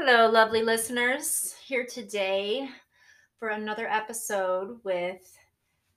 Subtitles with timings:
[0.00, 1.56] Hello, lovely listeners.
[1.66, 2.68] Here today
[3.40, 5.36] for another episode with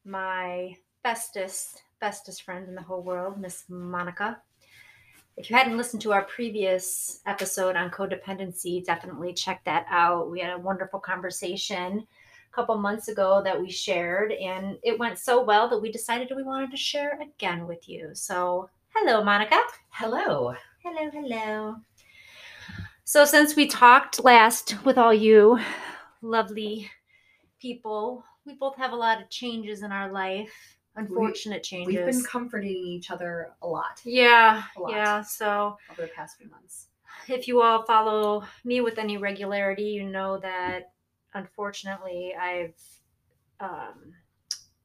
[0.06, 4.42] my bestest, bestest friend in the whole world, Miss Monica.
[5.38, 10.32] If you hadn't listened to our previous episode on codependency, definitely check that out.
[10.32, 15.20] We had a wonderful conversation a couple months ago that we shared, and it went
[15.20, 18.10] so well that we decided we wanted to share again with you.
[18.14, 19.60] So, hello, Monica.
[19.92, 20.56] Hello.
[20.84, 21.76] Hello, hello.
[23.12, 25.60] So, since we talked last with all you
[26.22, 26.90] lovely
[27.60, 31.94] people, we both have a lot of changes in our life, unfortunate changes.
[31.94, 34.92] We've been comforting each other a lot yeah, a lot.
[34.92, 35.22] yeah.
[35.24, 36.88] So, over the past few months.
[37.28, 40.94] if you all follow me with any regularity, you know that
[41.34, 42.82] unfortunately I've
[43.60, 44.14] um,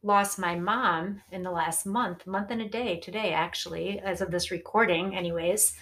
[0.02, 4.32] lost my mom in the last month, month and a day today, actually, as of
[4.32, 5.74] this recording, anyways.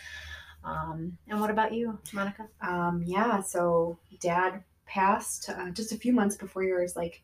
[0.64, 2.48] Um, and what about you, Monica?
[2.60, 7.22] Um, yeah, so dad passed uh, just a few months before yours, like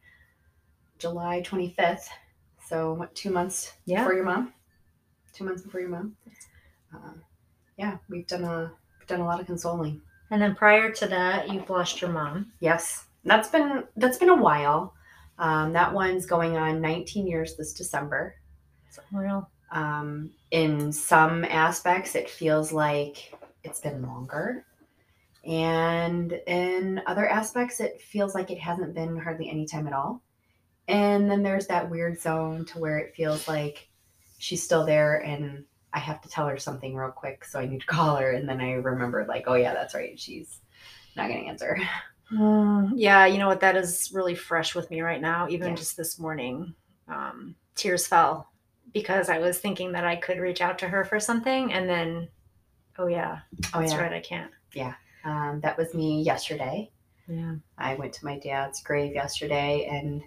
[0.98, 2.08] July 25th.
[2.66, 4.00] So, what, two months Yeah.
[4.02, 4.52] before your mom?
[5.32, 6.16] Two months before your mom?
[6.94, 7.12] Uh,
[7.78, 10.02] yeah, we've done a, we've done a lot of consoling.
[10.30, 12.52] And then prior to that, you've lost your mom.
[12.60, 14.94] Yes, that's been that's been a while.
[15.38, 18.36] Um, that one's going on 19 years this December.
[18.86, 19.48] It's unreal.
[19.70, 23.32] Um, in some aspects, it feels like
[23.64, 24.64] it's been longer.
[25.44, 30.22] And in other aspects, it feels like it hasn't been hardly any time at all.
[30.88, 33.88] And then there's that weird zone to where it feels like
[34.38, 37.44] she's still there and I have to tell her something real quick.
[37.44, 38.32] So I need to call her.
[38.32, 40.18] And then I remember, like, oh, yeah, that's right.
[40.18, 40.60] She's
[41.16, 41.78] not going to answer.
[42.32, 43.60] Mm, yeah, you know what?
[43.60, 45.48] That is really fresh with me right now.
[45.48, 45.74] Even Yeah.
[45.74, 46.74] just this morning,
[47.08, 48.49] um, tears fell
[48.92, 52.28] because I was thinking that I could reach out to her for something, and then,
[52.98, 53.40] oh yeah,
[53.74, 54.00] Oh, that's yeah.
[54.00, 54.50] right, I can't.
[54.74, 56.90] Yeah, um, that was me yesterday.
[57.28, 57.54] Yeah.
[57.78, 60.20] I went to my dad's grave yesterday and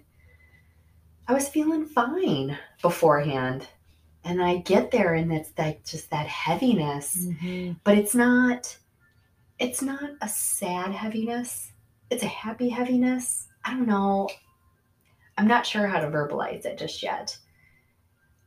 [1.28, 3.66] I was feeling fine beforehand.
[4.24, 7.26] And I get there and it's like just that heaviness.
[7.84, 8.74] But it's not
[9.58, 11.72] it's not a sad heaviness.
[12.10, 13.48] It's a happy heaviness.
[13.66, 14.30] I don't know.
[15.36, 17.36] I'm not sure how to verbalize it just yet.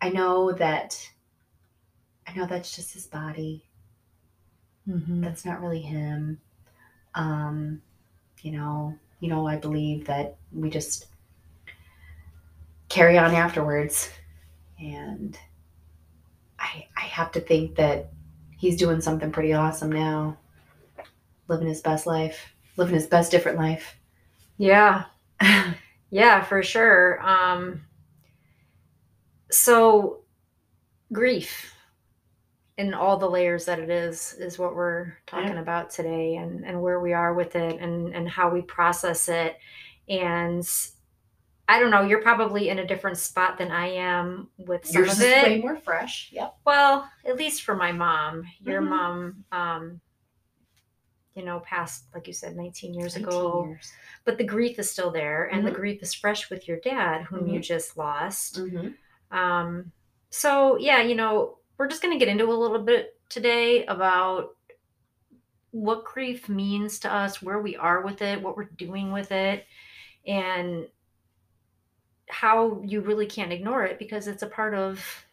[0.02, 1.12] I know that
[2.28, 3.64] I know that's just his body
[4.88, 5.22] Mhm.
[5.22, 6.40] that's not really him.
[7.16, 7.82] Um,
[8.42, 11.08] you know, you know, I believe that we just
[12.90, 14.10] carry on afterwards.
[14.80, 15.38] And
[16.60, 18.10] I I have to think that
[18.58, 20.38] he's doing something pretty awesome now.
[21.48, 23.98] Living his best life, living his best different life.
[24.58, 25.06] Yeah,
[26.12, 27.22] yeah, for sure.
[27.28, 27.84] Um,
[29.52, 30.24] so,
[31.14, 31.74] grief
[32.78, 35.62] in all the layers that it is is what we're talking Yeah.
[35.62, 39.58] about today, and and where we are with it, and and how we process it,
[40.08, 40.64] and
[41.70, 42.02] I don't know.
[42.04, 45.44] You're probably in a different spot than I am with some Yours of is it.
[45.44, 46.30] way more fresh.
[46.32, 46.56] Yep.
[46.66, 48.46] Well, at least for my mom.
[48.62, 48.88] Your Mhm.
[48.90, 50.02] mom, um,
[51.34, 53.92] you know, passed like you said, 19 years 19 ago years.
[54.24, 55.76] but the grief is still there and the Mhm.
[55.76, 58.96] grief is fresh with your dad whom you just lost Mhm.
[59.32, 59.92] Um
[60.30, 64.52] so yeah you know we're just going to get into a little bit today about
[65.72, 69.66] what grief means to us where we are with it what we're doing with it
[70.28, 70.88] and
[72.30, 75.26] how you really can't ignore it because it's a part of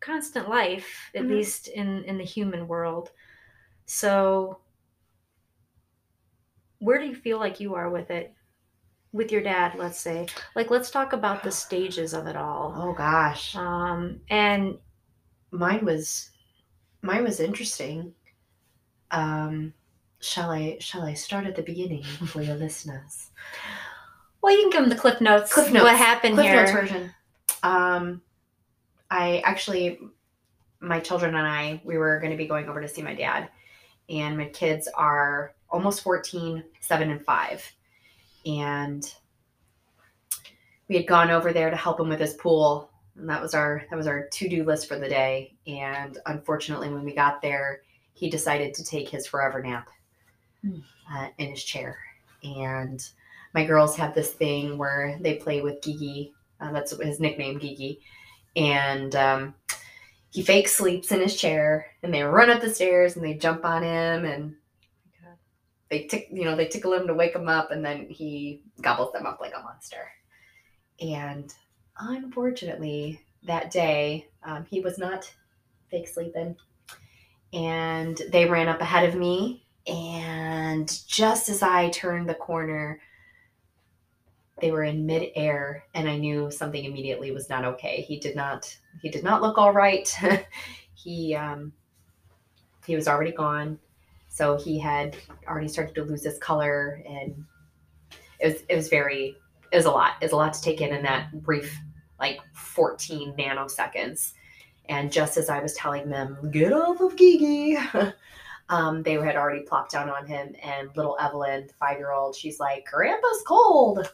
[0.00, 1.28] constant life at Mhm.
[1.28, 3.10] least in in the human world
[3.86, 4.60] so
[6.78, 8.34] where do you feel like you are with it
[9.12, 10.26] with your dad let's say.
[10.54, 12.74] Like let's talk about the stages of it all.
[12.76, 13.54] Oh gosh.
[13.56, 14.78] um and
[15.50, 16.30] mine was
[17.02, 18.14] mine was interesting.
[19.10, 19.72] Um
[20.20, 23.30] shall i shall i start at the beginning for your listeners?
[24.42, 25.84] Well you can give them the cliff notes Cliff Notes.
[25.84, 26.56] what happened cliff here.
[26.56, 27.10] notes version.
[27.62, 28.22] Um
[29.10, 29.98] i actually
[30.80, 33.48] my children and i we were going to be going over to see my dad.
[34.08, 37.72] And my kids are almost 14 7 and 5
[38.46, 39.14] and
[40.88, 43.84] we had gone over there to help him with his pool and that was our
[43.90, 45.54] that was our to-do list for the day.
[45.66, 47.82] And unfortunately when we got there
[48.14, 49.88] he decided to take his forever nap
[50.62, 50.80] Hmm.
[51.10, 51.98] uh, in his chair.
[52.44, 53.02] And
[53.54, 58.00] my girls have this thing where they play with gigi uh, that's his nickname gigi.
[58.56, 59.54] And um,
[60.30, 63.64] he fake sleeps in his chair and they run up the stairs and they jump
[63.64, 64.54] on him and
[65.90, 69.12] they tick you know they tickle him to wake him up and then he gobbles
[69.12, 70.08] them up like a monster
[71.00, 71.54] and
[71.98, 75.32] unfortunately that day um, he was not
[75.90, 76.56] fake sleeping
[77.52, 83.00] and they ran up ahead of me And just as I turned the corner,
[84.60, 88.02] they were in midair, and I knew something immediately was not okay.
[88.02, 88.76] He did not.
[89.00, 90.08] He did not look all right.
[90.94, 91.72] he um,
[92.86, 93.78] he was already gone,
[94.30, 95.16] so he had
[95.46, 97.44] already started to lose his color, and
[98.38, 99.36] it was it was very
[99.72, 100.14] it was a lot.
[100.20, 101.76] It was a lot to take in in that brief
[102.18, 104.32] like 14 nanoseconds.
[104.88, 107.76] And just as I was telling them, get off of Gigi,
[108.68, 110.54] um, they had already plopped down on him.
[110.62, 114.12] And little Evelyn, the five year old, she's like, Grandpa's cold.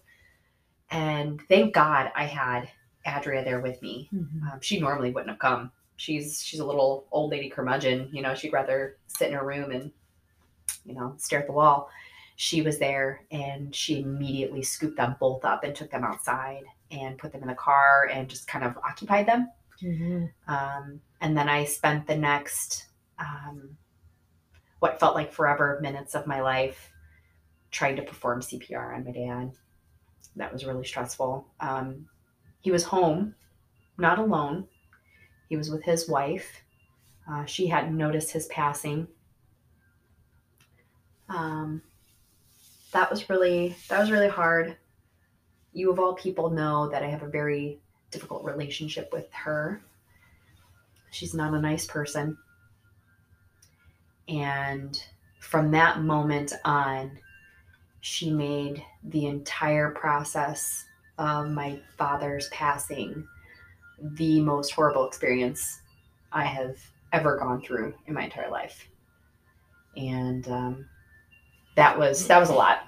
[0.91, 2.69] And thank God I had
[3.07, 4.09] Adria there with me.
[4.15, 4.49] Mm-hmm.
[4.49, 5.73] Um, she normally wouldn't have come.
[5.97, 8.11] She's she's a little old lady curmudgeon.
[8.13, 9.91] You know, she'd rather sit in her room and
[10.85, 11.89] you know stare at the wall.
[12.37, 17.19] She was there, and she immediately scooped them both up and took them outside and
[17.19, 19.51] put them in the car and just kind of occupied them.
[19.83, 20.27] Mm-hmm.
[20.53, 22.87] Um, and then I spent the next
[23.19, 23.77] um,
[24.81, 26.91] what felt like forever minutes of my life
[27.71, 29.53] trying to perform CPR on my dad
[30.37, 31.47] that was really stressful.
[31.61, 32.07] Um,
[32.61, 33.35] he was home,
[33.99, 34.67] not alone.
[35.49, 36.63] He was with his wife.
[37.31, 39.09] Uh, she hadn't noticed his passing.
[41.29, 41.83] Um,
[42.93, 44.77] that was really that was really hard.
[45.73, 47.79] You of all people know that I have a very
[48.11, 49.83] difficult relationship with her.
[51.11, 52.37] She's not a nice person.
[54.29, 55.01] And
[55.41, 57.19] from that moment on,
[58.01, 60.85] she made the entire process
[61.19, 63.27] of my father's passing
[64.01, 65.81] the most horrible experience
[66.33, 66.77] I have
[67.13, 68.89] ever gone through in my entire life.
[69.97, 70.87] And um,
[71.77, 72.79] that was that was a lot.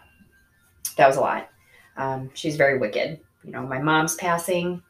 [0.96, 1.48] That was a lot.
[1.96, 3.20] Um, she's very wicked.
[3.44, 4.82] You know, my mom's passing.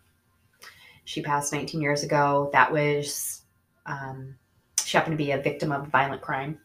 [1.05, 2.51] She passed 19 years ago.
[2.53, 3.43] That was
[3.87, 4.37] um,
[4.85, 6.59] she happened to be a victim of violent crime.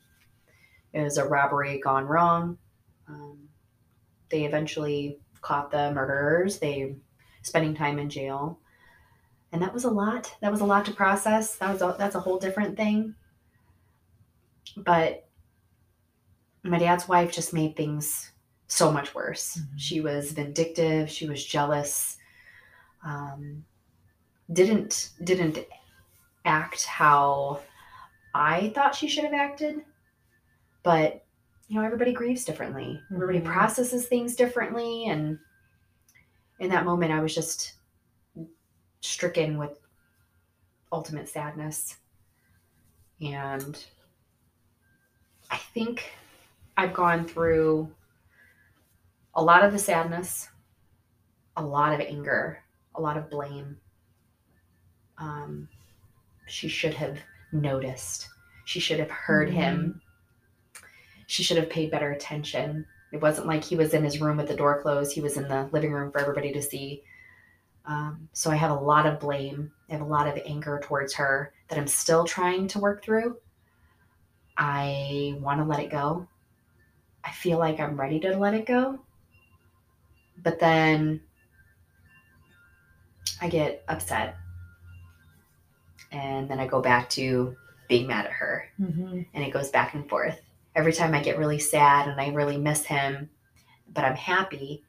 [0.93, 2.57] It was a robbery gone wrong.
[3.07, 3.49] Um,
[4.29, 6.59] they eventually caught the murderers.
[6.59, 6.95] They
[7.41, 8.59] spending time in jail,
[9.51, 10.33] and that was a lot.
[10.41, 11.55] That was a lot to process.
[11.55, 13.15] That was a, that's a whole different thing.
[14.77, 15.27] But
[16.63, 18.31] my dad's wife just made things
[18.67, 19.57] so much worse.
[19.57, 19.77] Mm-hmm.
[19.77, 21.09] She was vindictive.
[21.09, 22.17] She was jealous.
[23.05, 23.65] Um,
[24.51, 25.59] didn't didn't
[26.45, 27.61] act how
[28.33, 29.81] I thought she should have acted,
[30.83, 31.23] but
[31.67, 33.15] you know everybody grieves differently mm-hmm.
[33.15, 35.39] everybody processes things differently and
[36.59, 37.73] in that moment i was just
[39.01, 39.79] stricken with
[40.91, 41.97] ultimate sadness
[43.21, 43.85] and
[45.49, 46.13] i think
[46.77, 47.89] i've gone through
[49.35, 50.49] a lot of the sadness
[51.57, 52.59] a lot of anger
[52.95, 53.77] a lot of blame
[55.17, 55.69] um,
[56.47, 57.17] she should have
[57.51, 58.27] noticed
[58.65, 59.57] she should have heard mm-hmm.
[59.57, 60.01] him
[61.33, 62.85] she should have paid better attention.
[63.11, 65.47] It wasn't like he was in his room with the door closed, he was in
[65.47, 67.03] the living room for everybody to see.
[67.85, 69.71] Um, so I have a lot of blame.
[69.89, 73.37] I have a lot of anger towards her that I'm still trying to work through.
[74.57, 76.27] I want to let it go.
[77.23, 78.99] I feel like I'm ready to let it go.
[80.41, 81.21] But then
[83.41, 84.35] I get upset.
[86.11, 87.55] And then I go back to
[87.87, 88.69] being mad at her.
[88.79, 89.21] Mm-hmm.
[89.33, 90.39] And it goes back and forth
[90.75, 93.29] every time I get really sad and I really miss him,
[93.93, 94.83] but I'm happy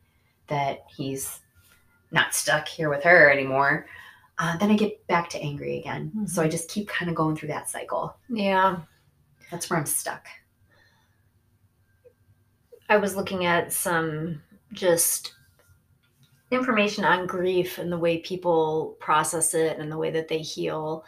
[0.48, 1.40] that he's
[2.10, 3.86] not stuck here with her anymore.
[4.38, 6.10] Uh, then I get back to angry again.
[6.14, 6.26] Mm-hmm.
[6.26, 8.16] So I just keep kind of going through that cycle.
[8.28, 8.78] Yeah.
[9.50, 10.26] That's where I'm stuck.
[12.88, 15.34] I was looking at some just
[16.50, 21.04] information on grief and the way people process it and the way that they heal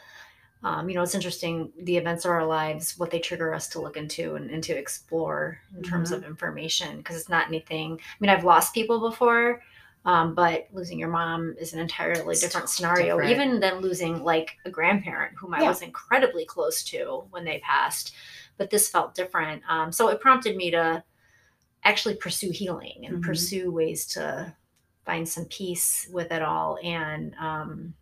[0.66, 3.80] um, you know, it's interesting the events of our lives, what they trigger us to
[3.80, 5.90] look into and, and to explore in mm-hmm.
[5.90, 7.92] terms of information, because it's not anything.
[8.00, 9.62] I mean, I've lost people before,
[10.06, 13.30] um, but losing your mom is an entirely different scenario, different.
[13.30, 18.14] even than losing like a grandparent whom I was incredibly close to when they passed.
[18.56, 19.62] But this felt different.
[19.68, 21.04] Um, so it prompted me to
[21.86, 23.28] actually pursue healing and mm-hmm.
[23.28, 24.54] pursue ways to
[25.04, 26.78] find some peace with it all.
[26.82, 27.94] And, um,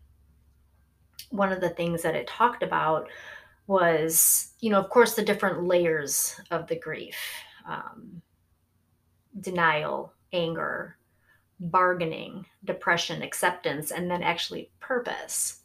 [1.29, 3.09] one of the things that it talked about
[3.67, 7.17] was, you know, of course, the different layers of the grief
[7.67, 8.21] um,
[9.39, 10.97] denial, anger,
[11.59, 15.61] bargaining, depression, acceptance, and then actually purpose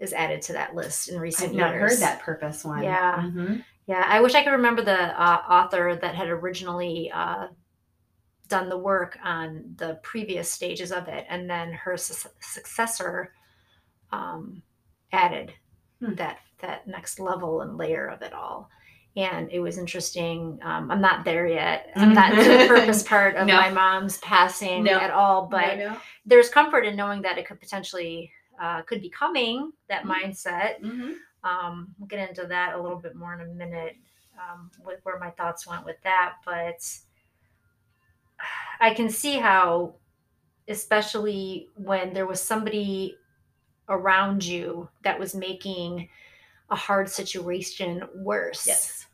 [0.00, 1.64] is added to that list in recent I've years.
[1.64, 2.82] I've not heard that purpose one.
[2.82, 3.22] Yeah.
[3.22, 3.56] Mm-hmm.
[3.86, 4.04] Yeah.
[4.06, 7.48] I wish I could remember the uh, author that had originally uh,
[8.48, 11.26] done the work on the previous stages of it.
[11.28, 13.32] And then her su- successor
[14.12, 14.62] um,
[15.12, 15.52] added
[16.00, 16.14] hmm.
[16.14, 18.70] that that next level and layer of it all
[19.16, 20.58] and it was interesting.
[20.62, 21.90] Um, I'm not there yet.
[21.96, 23.56] I'm not to the purpose part of No.
[23.56, 24.98] my mom's passing No.
[24.98, 29.10] at all, but No, there's comfort in knowing that it could potentially uh, could be
[29.10, 29.72] coming.
[29.88, 30.10] That Mhm.
[30.10, 30.80] mindset.
[30.82, 31.14] Mhm.
[31.44, 33.96] Um, we'll get into that a little bit more in a minute
[34.38, 36.82] um, with where my thoughts went with that, but
[38.80, 39.94] I can see how,
[40.68, 43.16] especially when there was somebody
[43.88, 46.08] around you that was making
[46.70, 49.06] a hard situation worse Yes.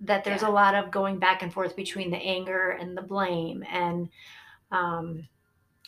[0.00, 0.48] that there's Yeah.
[0.48, 4.08] a lot of going back and forth between the anger and the blame and
[4.70, 5.28] um,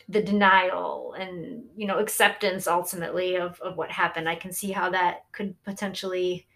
[0.08, 4.90] the denial and you know acceptance ultimately of, of what happened i can see how
[4.90, 6.46] that could potentially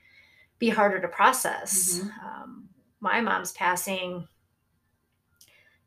[0.58, 2.24] be harder to process Mhm.
[2.24, 2.68] um,
[3.00, 4.26] my mom's passing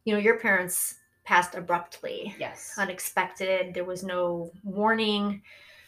[0.06, 2.74] you know your parents passed abruptly Yes.
[2.78, 5.42] unexpected there was no warning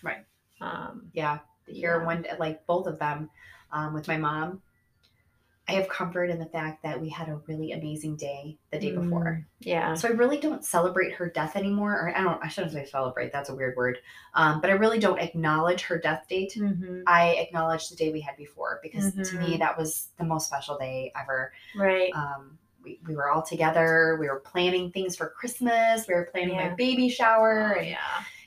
[0.04, 0.26] Right.
[0.60, 1.40] um, Yeah.
[1.68, 2.06] Here, Yeah.
[2.06, 3.30] one like both of them,
[3.72, 4.62] um, with my mom.
[5.68, 8.92] I have comfort in the fact that we had a really amazing day the day
[8.92, 9.40] before.
[9.42, 11.94] mm, yeah So I really don't celebrate her death anymore.
[11.94, 12.44] Or I don't.
[12.44, 13.32] I shouldn't say celebrate.
[13.32, 14.00] That's a weird word.
[14.34, 16.54] Um, but I really don't acknowledge her death date.
[16.58, 17.04] Mhm.
[17.08, 19.60] I acknowledge the day we had before because to me Mhm.
[19.60, 21.54] that was the most special day ever.
[21.76, 24.18] right Um, we, we were all together.
[24.20, 26.08] We were planning things for Christmas.
[26.08, 27.76] We were planning my baby shower.
[27.78, 27.98] Oh, yeah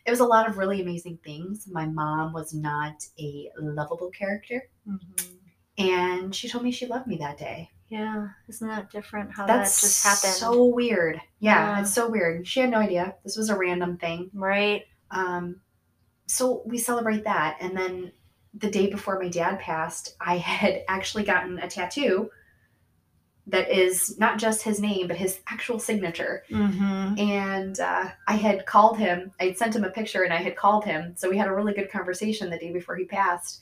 [0.04, 1.66] It was a lot of really amazing things.
[1.68, 5.33] My mom was not a lovable character, Mhm.
[5.78, 7.70] And she told me she loved me that day.
[7.88, 10.22] Yeah, isn't that different how That's that just happened?
[10.30, 11.20] That's so weird.
[11.38, 11.80] Yeah, Yeah.
[11.82, 12.46] it's so weird.
[12.46, 13.14] She had no idea.
[13.24, 14.30] This was a random thing.
[14.32, 14.84] right.
[15.10, 15.60] Um,
[16.26, 17.58] so we celebrate that.
[17.60, 18.12] And then
[18.54, 22.30] the day before my dad passed, I had actually gotten a tattoo
[23.46, 26.44] that is not just his name, but his actual signature.
[26.50, 27.18] Mm-hmm.
[27.18, 30.56] And uh, I had called him, I had sent him a picture and I had
[30.56, 31.12] called him.
[31.16, 33.60] So we had a really good conversation the day before he passed.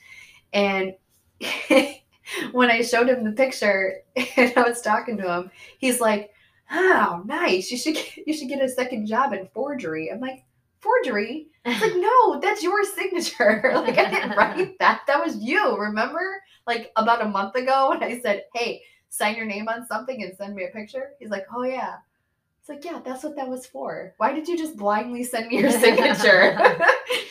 [0.53, 0.95] And
[2.53, 3.97] when I showed him the picture
[4.37, 6.31] and I was talking to him, he's like,
[6.71, 7.71] "Oh, nice!
[7.71, 10.45] You should get, you should get a second job in forgery." I'm like,
[10.81, 13.73] "Forgery?" It's like, "No, that's your signature.
[13.75, 15.03] like I didn't write that.
[15.07, 15.77] That was you.
[15.77, 16.43] Remember?
[16.67, 20.37] Like about a month ago when I said, "Hey, sign your name on something and
[20.37, 21.97] send me a picture." He's like, "Oh yeah."
[22.61, 24.15] It's like, yeah, that's what that was for.
[24.19, 26.57] Why did you just blindly send me your signature?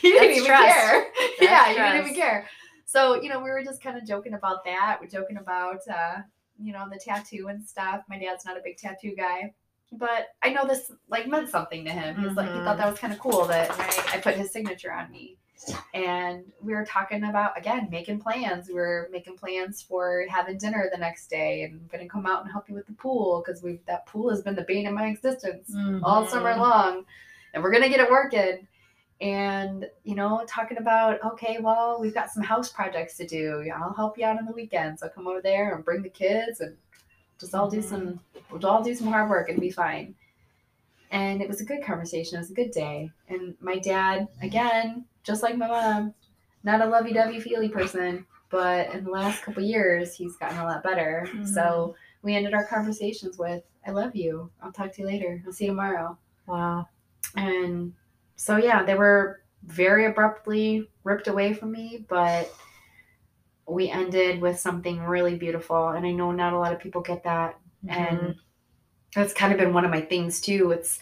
[0.02, 0.74] you didn't even trust.
[0.74, 1.06] care.
[1.40, 2.46] yeah, you didn't even care.
[2.92, 4.98] So, you know, we were just kind of joking about that.
[5.00, 6.18] We're joking about, uh,
[6.62, 8.02] you know, the tattoo and stuff.
[8.06, 9.54] My dad's not a big tattoo guy,
[9.92, 12.16] but I know this like meant something to him.
[12.16, 13.70] He's like, he thought that was kind of cool that
[14.12, 15.38] I put his signature on me.
[15.94, 18.68] And we were talking about again making plans.
[18.68, 22.42] We were making plans for having dinner the next day, and I'm gonna come out
[22.42, 24.92] and help you with the pool because we that pool has been the bane of
[24.92, 25.72] my existence
[26.02, 26.58] all summer Mhm.
[26.58, 27.04] long
[27.54, 28.66] and we're gonna get it working
[29.22, 33.70] and you know talking about okay well we've got some house projects to do.
[33.74, 35.02] I'll help you out on the weekends.
[35.02, 36.76] I'll come over there and bring the kids and
[37.38, 37.84] just all do Mhm.
[37.84, 40.14] some we'll all do some hard work and be fine.
[41.10, 42.36] And it was a good conversation.
[42.36, 43.10] It was a good day.
[43.28, 46.14] And my dad again just like my mom
[46.64, 50.82] not a lovey-dovey feely person but in the last couple years he's gotten a lot
[50.82, 51.28] better.
[51.44, 54.50] So we ended our conversations with i love you.
[54.62, 55.42] I'll talk to you later.
[55.46, 56.18] I'll see you tomorrow.
[56.46, 56.88] Wow.
[57.36, 57.92] and
[58.42, 62.52] so yeah they were very abruptly ripped away from me but
[63.68, 67.22] we ended with something really beautiful and i know not a lot of people get
[67.24, 67.58] that.
[67.84, 68.16] Mm-hmm.
[68.16, 68.34] and
[69.14, 70.70] that's kind of been one of my things too.
[70.72, 70.98] It's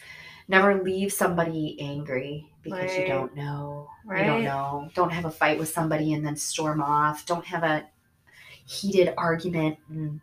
[0.48, 3.88] never leave somebody angry because you don't know.
[4.04, 4.20] Right.
[4.20, 4.88] you don't know.
[4.94, 7.24] Don't have a fight with somebody and then storm off.
[7.26, 7.86] Don't have a
[8.66, 10.20] heated argument and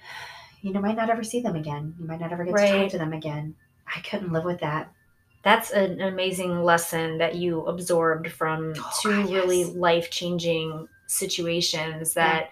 [0.62, 1.94] you know might not ever see them again.
[1.98, 2.82] You might not ever get to Right.
[2.82, 3.54] talk to them again.
[3.86, 4.92] I couldn't live with that
[5.46, 9.74] That's an amazing lesson that you absorbed from Oh, two God, really yes.
[9.76, 12.50] life changing situations that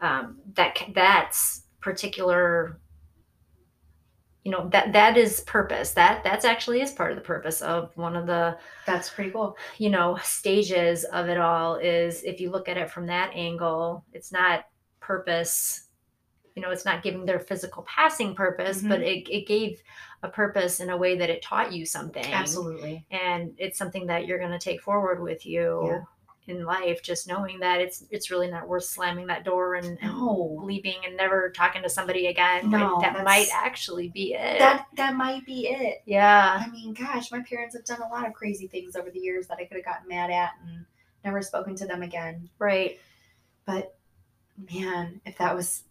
[0.00, 2.78] um, that that's particular
[4.44, 5.92] you know that that is purpose.
[5.92, 9.58] That that's actually is part of the purpose of one of the that's pretty cool.
[9.76, 14.06] you know stages of it all is if you look at it from that angle
[14.14, 14.64] it's not
[15.00, 15.88] purpose
[16.54, 18.88] you know it's not giving their physical passing purpose Mm-hmm.
[18.88, 19.82] but it, it gave
[20.22, 22.24] a purpose in a way that it taught you something.
[22.24, 23.04] Absolutely.
[23.10, 26.54] And it's something that you're going to take forward with you Yeah.
[26.54, 30.12] in life just knowing that it's it's really not worth slamming that door and, and
[30.12, 30.60] no.
[30.62, 34.58] leaving and never talking to somebody again No, that might actually be it.
[34.60, 36.02] That that might be it.
[36.06, 36.62] Yeah.
[36.64, 39.46] I mean gosh my parents have done a lot of crazy things over the years
[39.48, 40.84] that i could have gotten mad at and
[41.24, 42.48] never spoken to them again.
[42.58, 42.98] Right.
[43.64, 43.96] But
[44.70, 45.82] man if that was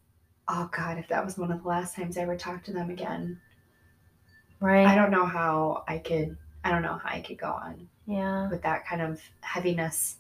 [0.53, 2.89] oh god if that was one of the last times i ever talked to them
[2.89, 3.39] again
[4.59, 7.87] right I don't know how I could I don't know how I could go on
[8.05, 10.17] yeah with that kind of heaviness.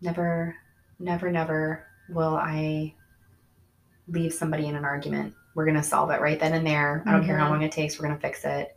[0.00, 0.54] Never
[0.98, 2.94] never never will I
[4.08, 5.34] leave somebody in an argument?
[5.54, 7.02] We're going to solve it right then and there.
[7.06, 7.50] I don't care how Mhm.
[7.50, 7.98] long it takes.
[7.98, 8.76] We're going to fix it.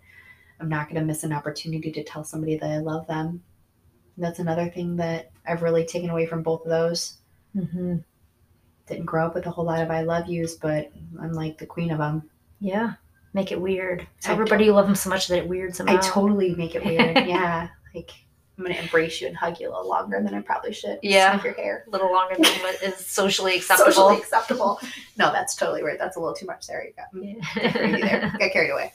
[0.60, 3.44] I'm not going to miss an opportunity to tell somebody that I love them.
[4.18, 7.18] That's another thing that I've really taken away from both of those.
[7.56, 7.98] Mm-hmm.
[8.89, 10.91] Didn't grow up with a whole lot of I love yous, but
[11.22, 12.29] I'm like the queen of them.
[12.60, 12.93] Yeah.
[13.34, 14.08] Make it weird.
[14.25, 16.01] I everybody you love them so much that it weirds them I out.
[16.03, 17.15] totally make it weird.
[17.27, 17.69] yeah.
[17.93, 18.12] Like,
[18.58, 21.00] I'm going to embrace you and hug you a little longer than I probably should.
[21.03, 21.31] Yeah.
[21.34, 21.86] Sniff your hair.
[21.88, 23.91] a little longer than what is socially acceptable.
[23.91, 24.79] Socially acceptable.
[25.17, 25.98] no, that's totally right.
[26.00, 26.84] That's a little too much there.
[26.84, 28.34] You got me crazy there.
[28.39, 28.93] Got carried away.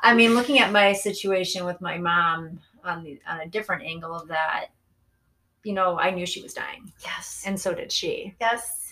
[0.00, 4.14] I mean, looking at my situation with my mom on the on a different angle
[4.14, 4.66] of that,
[5.64, 7.42] you know, I knew she was dying, yes.
[7.46, 8.34] and so did she.
[8.40, 8.84] yes.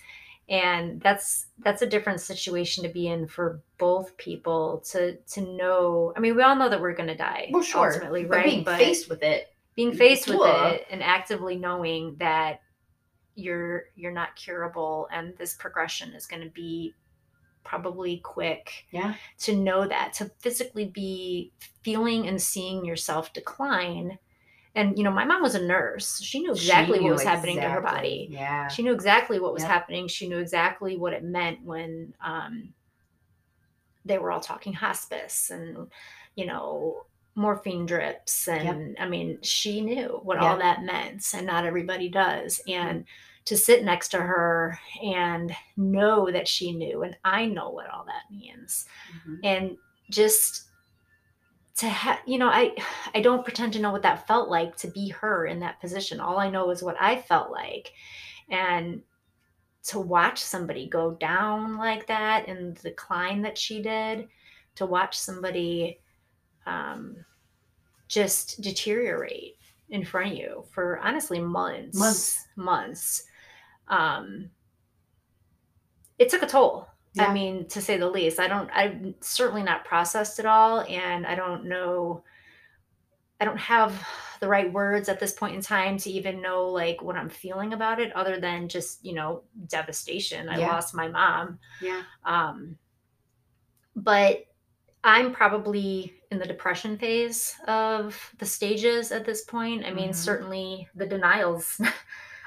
[0.48, 6.12] And that's that's a different situation to be in for both people to to know.
[6.16, 7.88] I mean, we all know that we're going to die Well, sure.
[7.92, 8.44] ultimately, but right?
[8.44, 9.48] being faced with it.
[9.74, 12.60] being faced with it and actively knowing that
[13.34, 16.94] you're you're not curable and this progression is going to be
[17.64, 19.14] probably quick Yeah.
[19.40, 24.18] to know that to physically be feeling and seeing yourself decline
[24.76, 26.20] and you know my mom was a nurse.
[26.22, 28.28] She knew exactly She what knew was happening to her body.
[28.30, 28.68] Yeah.
[28.68, 29.70] she knew exactly what was Yep.
[29.72, 30.06] happening.
[30.08, 32.72] She knew exactly what it meant when um,
[34.04, 35.88] they were all talking hospice and
[36.36, 37.04] you know
[37.34, 38.48] morphine drips.
[38.48, 42.60] And i mean she knew what all that meant and not everybody does.
[42.68, 43.04] And
[43.46, 48.04] to sit next to her and know that she knew and i know what all
[48.06, 48.86] that means.
[49.26, 49.38] Mhm.
[49.44, 49.76] and
[50.10, 50.65] just
[51.76, 52.74] to have you know i
[53.14, 56.20] i don't pretend to know what that felt like to be her in that position.
[56.20, 57.92] All i know is what i felt like.
[58.48, 59.02] And
[59.84, 64.26] to watch somebody go down like that and the decline that she did
[64.74, 66.00] to watch somebody
[66.66, 67.16] um,
[68.08, 69.56] just deteriorate
[69.90, 72.46] in front of you for honestly months Months.
[72.56, 73.24] months
[73.88, 74.50] um,
[76.18, 78.38] it took a toll I mean, to say the least.
[78.40, 78.70] I don't.
[78.70, 82.22] I've certainly not processed it all, and I don't know.
[83.40, 84.06] I don't have
[84.40, 87.72] the right words at this point in time to even know like what I'm feeling
[87.72, 90.48] about it, other than just you know devastation.
[90.48, 90.68] I Yeah.
[90.72, 92.02] lost my mom, Yeah.
[92.24, 92.78] um,
[93.94, 94.46] but
[95.04, 99.84] I'm probably in the depression phase of the stages at this point.
[99.86, 100.14] I mean, Mhm.
[100.14, 101.80] certainly the denials.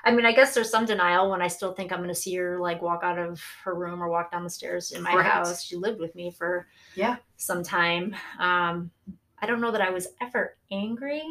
[0.04, 2.36] I mean, I guess there's some denial when I still think I'm going to see
[2.36, 5.26] her like walk out of her room or walk down the stairs in my Right.
[5.26, 5.64] house.
[5.64, 7.18] She lived with me for Yeah.
[7.38, 8.16] some time.
[8.40, 8.92] Um,
[9.40, 11.24] I don't know that I was ever angry.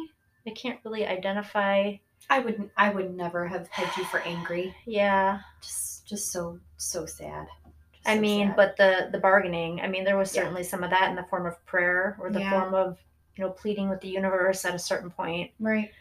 [0.47, 1.93] I can't really identify.
[2.29, 4.75] I would I would never have pegged you for angry.
[4.85, 7.47] Yeah, Just just so so sad.
[7.93, 8.55] Just I so mean, sad.
[8.55, 9.81] but the the bargaining.
[9.81, 10.41] I mean, there was Yeah.
[10.43, 12.51] certainly some of that in the form of prayer or the Yeah.
[12.51, 12.99] form of
[13.35, 15.51] you know pleading with the universe at a certain point.
[15.59, 15.91] right.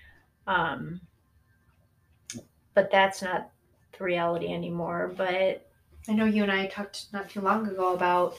[0.46, 1.00] Um,
[2.78, 3.50] but that's not
[3.98, 5.12] the reality anymore.
[5.16, 5.68] But
[6.08, 8.38] I know you and I talked not too long ago about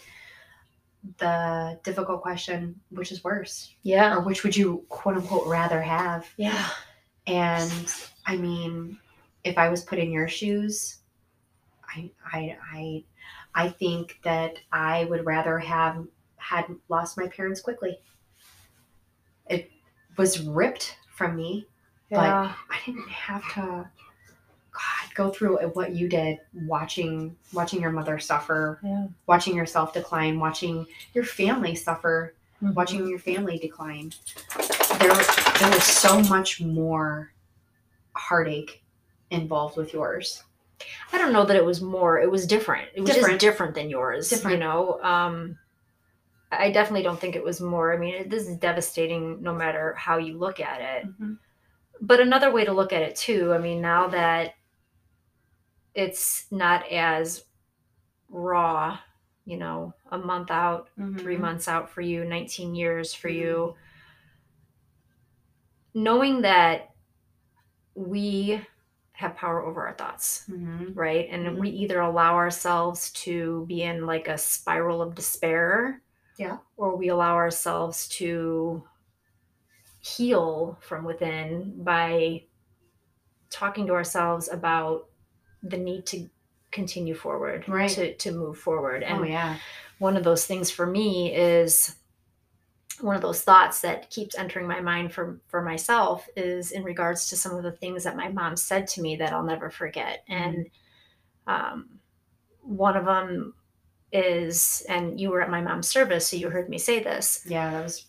[1.18, 6.26] the difficult question, which is worse, yeah, or which would you quote unquote rather have?
[6.38, 6.70] yeah,
[7.28, 7.94] And
[8.26, 8.98] I mean,
[9.44, 11.00] if I was put in your shoes,
[11.94, 13.04] I I I
[13.54, 18.00] I think that I would rather have had lost my parents quickly.
[19.50, 19.70] It
[20.16, 21.68] was ripped from me.
[22.10, 22.54] yeah.
[22.70, 23.90] I didn't have to
[25.20, 29.08] go through what you did watching watching your mother suffer, Yeah.
[29.28, 32.74] watching yourself decline, watching your family suffer, Mhm.
[32.74, 34.14] watching your family decline.
[35.00, 35.14] There
[35.60, 37.34] there was so much more
[38.16, 38.82] heartache
[39.30, 40.44] involved with yours.
[41.12, 42.20] I don't know that it was more.
[42.20, 42.88] It was different.
[42.96, 43.34] It was Different.
[43.34, 44.30] just different than yours.
[44.30, 44.56] Different.
[44.58, 45.02] You know.
[45.04, 45.58] Um,
[46.52, 47.94] I definitely don't think it was more.
[47.94, 51.08] I mean, it, this is devastating no matter how you look at it.
[52.02, 53.54] But another way to look at it too.
[53.54, 54.56] I mean, now that
[56.00, 57.44] it's not as
[58.30, 58.98] raw,
[59.44, 61.42] you know, a month out, three Mhm.
[61.42, 63.76] months out for you, 19 years for you.
[65.94, 66.96] Knowing that
[67.96, 68.62] we
[69.12, 70.96] have power over our thoughts, Mhm.
[70.96, 71.28] right?
[71.30, 71.60] And Mhm.
[71.60, 76.02] we either allow ourselves to be in like a spiral of despair,
[76.38, 76.60] Yeah.
[76.78, 78.88] or we allow ourselves to
[80.00, 82.46] heal from within by
[83.50, 85.09] talking to ourselves about
[85.64, 86.30] the need to
[86.72, 87.90] continue forward, Right.
[87.92, 89.04] to to move forward.
[89.04, 89.58] And Oh yeah.
[89.98, 91.96] one of those things for me is
[93.02, 97.30] one of those thoughts that keeps entering my mind for for myself is in regards
[97.30, 100.24] to some of the things that my mom said to me that I'll never forget
[100.28, 100.70] and
[101.48, 102.00] um,
[102.62, 103.54] one of them
[104.12, 107.72] is and you were at my mom's service so you heard me say this Yeah,
[107.72, 108.06] that was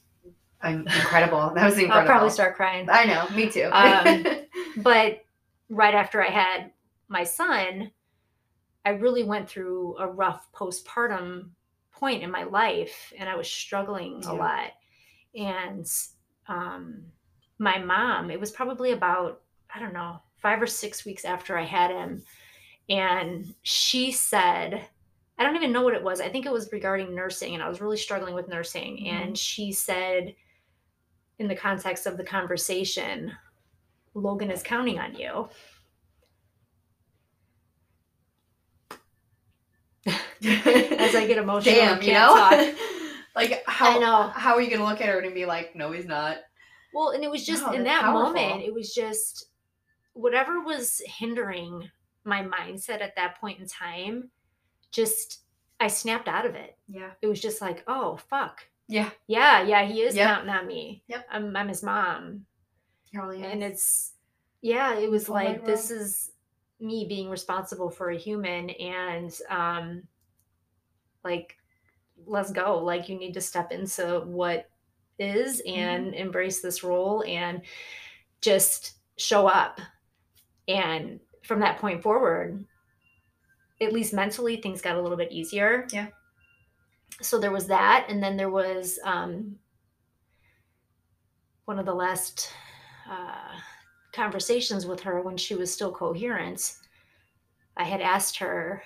[0.63, 1.53] I'm incredible.
[1.55, 2.01] That was incredible.
[2.01, 3.71] I'll probably start crying I know, me too.
[3.73, 4.27] Um,
[4.77, 5.25] but
[5.69, 6.73] right after I had
[7.11, 7.91] my son,
[8.87, 11.51] I really went through a rough postpartum
[11.93, 14.31] point in my life and I was struggling Yeah.
[14.31, 14.71] a lot.
[15.35, 15.87] And
[16.49, 17.03] um,
[17.59, 19.43] my mom, it was probably about,
[19.75, 22.23] I don't know, five or six weeks after I had him.
[22.89, 24.89] And she said,
[25.39, 26.21] I don't even know what it was.
[26.21, 28.99] I think it was regarding nursing, and I was really struggling with nursing.
[28.99, 29.07] Mhm.
[29.09, 30.35] And she said,
[31.39, 33.33] in the context of the conversation,
[34.15, 35.49] Logan is counting on you.
[40.45, 42.75] As I get emotional, Damn, you know?
[43.37, 44.29] like how I know.
[44.35, 46.39] how are you gonna look at her and be like, no, he's not.
[46.93, 48.33] Well, and it was just No, in that powerful.
[48.33, 49.47] moment, it was just
[50.15, 51.89] whatever was hindering
[52.25, 54.31] my mindset at that point in time,
[54.91, 55.41] just
[55.79, 56.77] I snapped out of it.
[56.89, 57.11] Yeah.
[57.23, 58.63] It was just like, oh fuck.
[58.89, 59.11] Yeah.
[59.29, 60.27] Yeah, yeah, he is Yep.
[60.29, 61.03] counting on me.
[61.07, 61.27] Yep.
[61.31, 62.45] I'm I'm his mom.
[63.15, 64.13] Really And it's
[64.63, 66.31] yeah, it was like this is
[66.81, 70.03] me being responsible for a human and um
[71.25, 71.57] like
[72.27, 72.79] let's go.
[72.79, 74.69] Like you need to step into what
[75.19, 77.63] is and embrace this role and
[78.41, 79.81] just show up.
[80.69, 82.65] And from that point forward,
[83.81, 85.87] at least mentally, things got a little bit easier.
[85.93, 86.09] Yeah.
[87.23, 88.07] So there was that.
[88.09, 89.57] And then there was um,
[91.65, 92.51] one of the last
[93.11, 93.59] uh,
[94.13, 96.77] conversations with her when she was still coherent.
[97.77, 98.83] I had asked her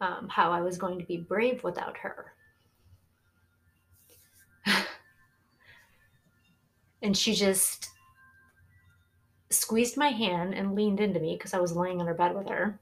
[0.00, 2.32] um, how I was going to be brave without her.
[7.02, 7.90] and she just
[9.50, 12.48] squeezed my hand and leaned into me because I was laying on her bed with
[12.48, 12.80] her.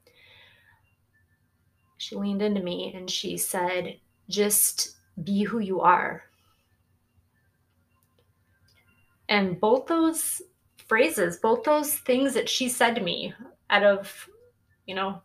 [1.97, 3.97] She leaned into me and she said,
[4.29, 6.23] Just be who you are.
[9.27, 10.41] And both those
[10.87, 13.33] phrases, both those things that she said to me
[13.69, 14.27] out of,
[14.87, 15.21] you know,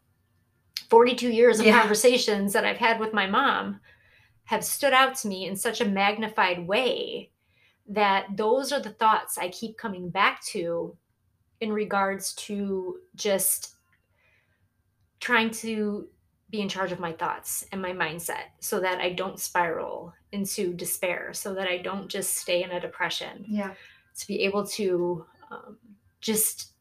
[0.90, 1.78] 42 years of Yeah.
[1.80, 3.80] conversations that I've had with my mom
[4.44, 7.30] have stood out to me in such a magnified way
[7.86, 10.96] that those are the thoughts I keep coming back to
[11.60, 13.74] in regards to just
[15.20, 16.08] trying to
[16.50, 20.74] be in charge of my thoughts and my mindset so that I don't spiral into
[20.74, 23.74] despair, so that I don't just stay in a depression, Yeah.
[24.18, 25.78] to be able to um,
[26.20, 26.72] just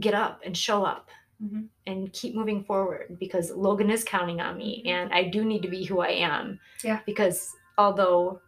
[0.00, 1.08] get up and show up
[1.42, 1.68] Mhm.
[1.86, 4.90] and keep moving forward because Logan is counting on me Mhm.
[4.90, 6.60] and I do need to be who I am.
[6.82, 7.00] Yeah.
[7.06, 8.40] Because although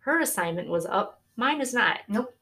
[0.00, 2.00] her assignment was up, mine is not.
[2.08, 2.34] Nope.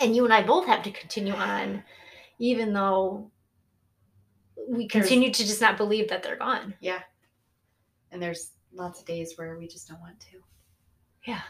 [0.00, 1.82] And you and I both have to continue on,
[2.38, 3.30] even though
[4.68, 6.74] we There's- continue to just not believe that they're gone.
[6.80, 7.02] Yeah.
[8.10, 10.42] And there's lots of days where we just don't want to.
[11.24, 11.42] Yeah,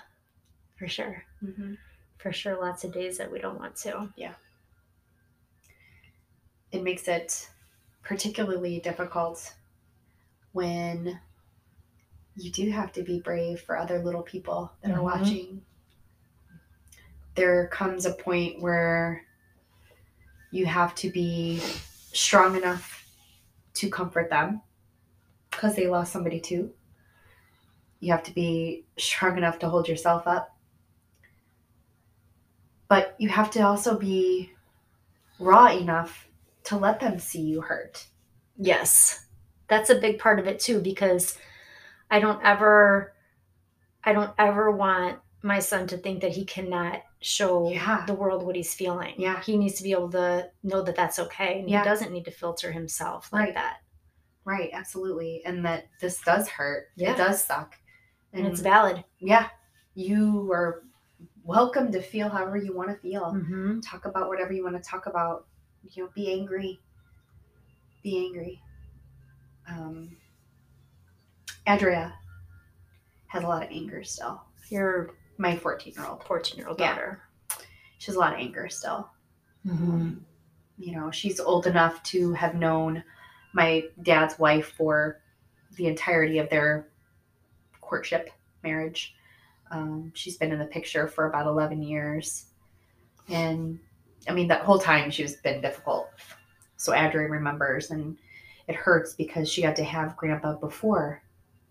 [0.78, 1.24] for sure.
[1.42, 1.74] Mm-hmm.
[2.18, 4.12] For sure, lots of days that we don't want to.
[6.72, 7.50] It makes it
[8.02, 9.54] particularly difficult
[10.52, 11.20] when
[12.34, 14.96] you do have to be brave for other little people that Mhm.
[14.96, 15.66] are watching.
[17.34, 19.26] There comes a point where
[20.50, 21.60] you have to be
[22.12, 23.06] strong enough
[23.74, 24.62] to comfort them
[25.50, 26.74] because they lost somebody too.
[28.00, 30.56] You have to be strong enough to hold yourself up.
[32.88, 34.52] But you have to also be
[35.38, 36.28] raw enough
[36.64, 38.06] to let them see you hurt.
[38.56, 39.26] Yes.
[39.68, 41.38] That's a big part of it too because
[42.10, 43.12] I don't ever
[44.04, 48.04] I don't ever want my son to think that he cannot show Yeah.
[48.06, 49.14] the world what he's feeling.
[49.18, 49.40] Yeah.
[49.42, 51.82] He needs to be able to know that that's okay and Yeah.
[51.82, 53.54] he doesn't need to filter himself like Right.
[53.54, 53.76] that.
[54.44, 55.42] Right, absolutely.
[55.44, 56.88] And that this does hurt.
[56.96, 57.12] Yeah.
[57.12, 57.76] It does suck.
[58.32, 59.04] And it's valid.
[59.18, 59.50] yeah,
[59.94, 60.82] you are
[61.44, 63.24] welcome to feel however you want to feel.
[63.32, 63.80] Mm-hmm.
[63.80, 65.46] Talk about whatever you want to talk about.
[65.90, 66.80] You know, be angry.
[68.02, 68.62] Be angry.
[69.68, 70.16] Um,
[71.66, 72.14] Andrea
[73.28, 74.42] has a lot of anger still.
[74.68, 76.24] You're My 14 year old.
[76.24, 76.90] 14 year old Yeah.
[76.94, 77.22] daughter.
[77.98, 79.08] She has a lot of anger still.
[79.66, 80.14] Mm-hmm.
[80.78, 83.04] you know, she's old enough to have known
[83.54, 85.20] my dad's wife for
[85.76, 86.88] the entirety of their
[87.80, 88.30] courtship
[88.64, 89.14] marriage.
[89.70, 92.46] Um, she's been in the picture for about 11 years.
[93.28, 93.78] And
[94.28, 96.08] I mean, that whole time she's been difficult.
[96.76, 98.16] So Adri remembers, and
[98.68, 101.22] it hurts because she got to have grandpa before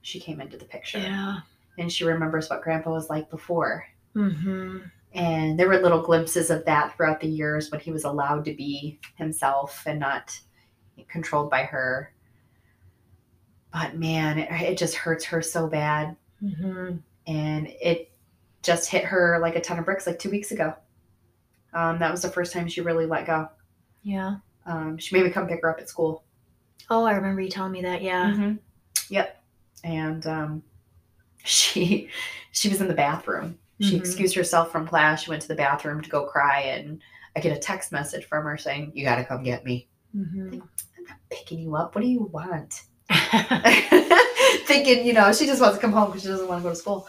[0.02, 1.00] she came into the picture.
[1.00, 1.40] Yeah.
[1.78, 3.86] And she remembers what grandpa was like before.
[4.16, 4.80] Mm-hmm.
[5.14, 8.54] And there were little glimpses of that throughout the years when he was allowed to
[8.54, 10.38] be himself and not
[11.08, 12.14] controlled by her.
[13.74, 16.16] But man, it, it just hurts her so bad.
[16.44, 16.98] Mm-hmm.
[17.28, 18.12] And it
[18.64, 20.74] just hit her like a ton of bricks like two weeks ago.
[21.74, 23.48] Um, that was the first time she really let go.
[24.04, 24.38] Yeah.
[24.66, 26.24] Um, she made me come pick her up at school.
[26.90, 28.02] Oh, I remember you telling me that.
[28.02, 28.32] Yeah.
[28.32, 28.60] Mhm.
[29.10, 29.44] Yep.
[29.84, 30.64] And um,
[31.44, 32.10] she
[32.52, 33.58] she was in the bathroom.
[33.80, 34.00] She Mhm.
[34.00, 35.24] excused herself from class.
[35.24, 37.02] She went to the bathroom to go cry, and
[37.36, 40.54] I get a text message from her saying, "You got to come get me." Mhm.
[40.54, 41.96] I'm not picking you up.
[41.96, 42.82] What do you want?
[44.66, 46.70] Thinking, you know, she just wants to come home because she doesn't want to go
[46.70, 47.08] to school.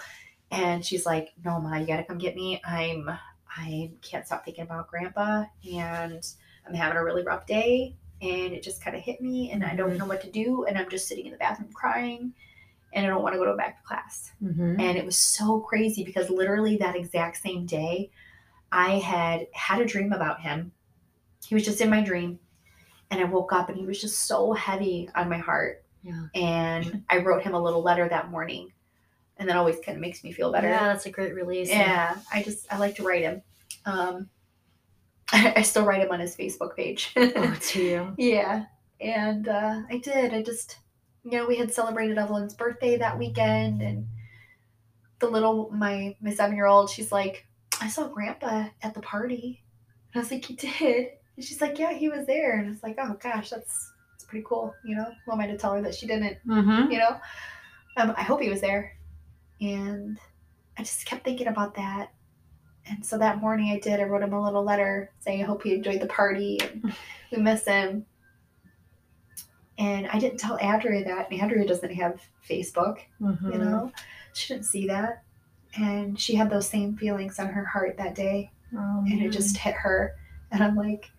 [0.51, 2.61] And she's like, "No, ma, you got to come get me.
[2.65, 3.09] I'm
[3.57, 6.27] I can't stop thinking about Grandpa, and
[6.67, 9.75] I'm having a really rough day." And it just kind of hit me, and I
[9.75, 9.99] don't Mhm.
[9.99, 10.65] know what to do.
[10.65, 12.35] And I'm just sitting in the bathroom crying,
[12.93, 14.33] and I don't want to go back to class.
[14.43, 14.81] Mhm.
[14.81, 18.11] And it was so crazy because literally that exact same day,
[18.71, 20.73] I had had a dream about him.
[21.45, 22.39] He was just in my dream.
[23.11, 25.85] And I woke up and he was just so heavy on my heart.
[26.03, 26.29] Yeah.
[26.35, 28.73] And I wrote him a little letter that morning.
[29.43, 30.69] And that always kind of makes me feel better.
[30.69, 31.69] Yeah, that's a great release.
[31.69, 33.43] Yeah, I just, I like to write him.
[33.85, 34.29] Um,
[35.33, 37.13] I still write him on his Facebook page.
[37.17, 38.15] Oh, it's you.
[38.19, 38.67] Yeah,
[39.01, 40.33] and uh, I did.
[40.33, 40.77] I just,
[41.25, 44.07] you know, we had celebrated Evelyn's birthday that weekend, and
[45.19, 47.45] the little my my seven year old, she's like,
[47.81, 49.65] I saw Grandpa at the party,
[50.15, 51.09] and I was like, you did?
[51.37, 54.45] And she's like, yeah, he was there, and it's like, oh gosh, that's that's pretty
[54.49, 54.73] cool.
[54.85, 56.39] You know, who am I to tell her that she didn't?
[56.47, 56.93] Mm-hmm.
[56.93, 57.21] You know,
[57.97, 58.97] um, I hope he was there,
[59.63, 60.19] and
[60.79, 62.13] I just kept thinking about that.
[62.89, 64.01] And so that morning I did.
[64.01, 66.93] I wrote him a little letter saying I hope he enjoyed the party and
[67.33, 68.05] we miss him.
[69.79, 71.33] And I didn't tell Andrea that.
[71.33, 73.53] Andrea doesn't have Facebook, Mm-hmm.
[73.53, 73.93] you know.
[74.35, 75.23] She didn't see that.
[75.77, 78.51] And she had those same feelings on her heart that day.
[78.77, 80.15] Oh, And it just hit her.
[80.51, 81.11] And I'm like,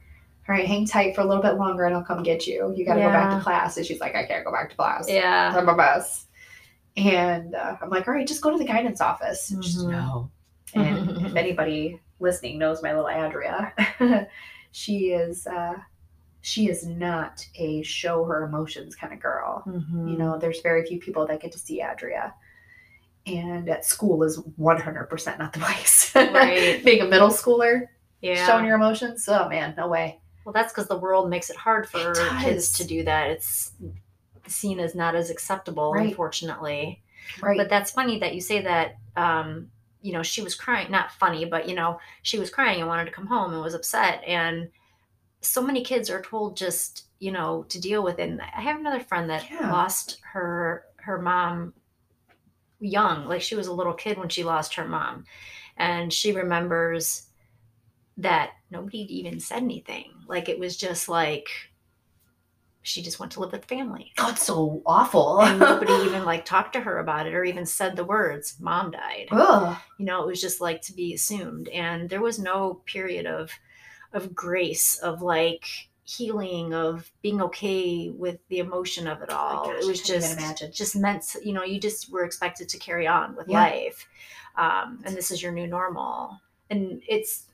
[0.47, 2.73] all right, hang tight for a little bit longer and I'll come get you.
[2.75, 3.77] You got to go back to class.
[3.77, 5.05] And she's like, I can't go back to class.
[5.09, 5.53] yeah.
[5.55, 6.25] I'm a mess.
[6.95, 9.51] And uh, I'm like, all right, just go to the guidance office.
[9.51, 9.91] And she's Mhm.
[9.91, 10.31] no.
[10.75, 13.73] And if anybody listening knows my little Andrea,
[14.71, 15.75] she is uh,
[16.41, 19.63] she is not a show her emotions kind of girl.
[19.67, 20.11] Mhm.
[20.11, 22.33] You know, there's very few people that get to see Andrea.
[23.25, 26.11] And at school is 100% not the place.
[26.15, 26.83] Right.
[26.83, 27.87] Being a middle schooler,
[28.21, 28.45] yeah.
[28.45, 30.19] showing your emotions, oh man, no way.
[30.43, 33.29] Well, that's because the world makes it hard for It kids to do that.
[33.29, 33.71] It's
[34.47, 36.09] seen as not as acceptable, Right.
[36.09, 37.01] unfortunately.
[37.41, 37.57] Right.
[37.57, 38.95] But that's funny that you say that.
[39.15, 40.91] Um, you know, she was crying.
[40.91, 43.73] Not funny, but you know, she was crying and wanted to come home and was
[43.73, 44.21] upset.
[44.25, 44.69] And
[45.41, 48.29] so many kids are told just you know to deal with it.
[48.29, 49.71] And I have another friend that Yeah.
[49.71, 51.73] lost her her mom
[52.79, 55.25] young, like she was a little kid when she lost her mom,
[55.77, 57.27] and she remembers
[58.17, 60.11] that nobody even said anything.
[60.27, 61.47] Like it was just like
[62.83, 64.11] she just went to live with family.
[64.19, 65.41] oh, it's so awful.
[65.41, 68.91] And nobody even like talked to her about it or even said the words mom
[68.91, 69.75] died Ugh.
[69.97, 73.51] you know it was just like to be assumed and there was no period of
[74.11, 75.65] of grace of like
[76.05, 80.37] healing of being okay with the emotion of it all gosh, it was just
[80.73, 83.61] just meant to- you know you just were expected to carry on with Yeah.
[83.61, 84.07] life
[84.57, 86.37] um, and this is your new normal
[86.69, 87.45] and it's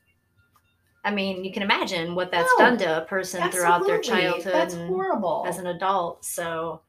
[1.04, 4.22] i mean you can imagine what that's No, done to a person throughout their Absolutely.
[4.22, 5.46] childhood That's horrible.
[5.48, 6.26] as an adult.
[6.26, 6.82] So,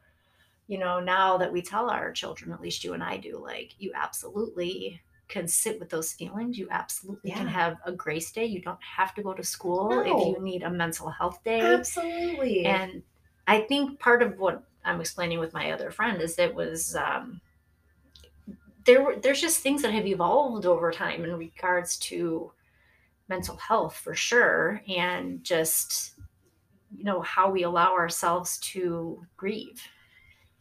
[0.69, 3.75] you know, now that we tell our children, at least you and I do, like,
[3.79, 6.59] you absolutely can sit with those feelings.
[6.59, 8.45] You absolutely can have a grace day.
[8.47, 11.61] You don't have to go to school if you need a mental health day.
[11.61, 12.65] Absolutely.
[12.65, 13.03] And
[13.47, 17.41] I think part of what I'm explaining with my other friend is it was um,
[18.85, 19.03] there.
[19.03, 22.53] were- There's just things that have evolved over time in regards to
[23.31, 26.13] mental health, for sure, and just
[26.95, 29.81] you know how we allow ourselves to grieve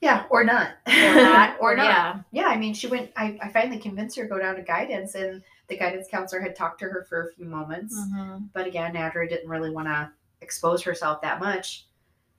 [0.02, 0.70] yeah, or not.
[0.88, 1.84] or not or not.
[1.86, 3.12] yeah Yeah, I mean, she went.
[3.18, 6.56] I, I finally convinced her to go down to guidance, and the guidance counselor had
[6.56, 7.94] talked to her for a few moments.
[7.98, 8.48] Mhm.
[8.54, 10.10] But again, Andrea didn't really want to
[10.42, 11.86] expose herself that much.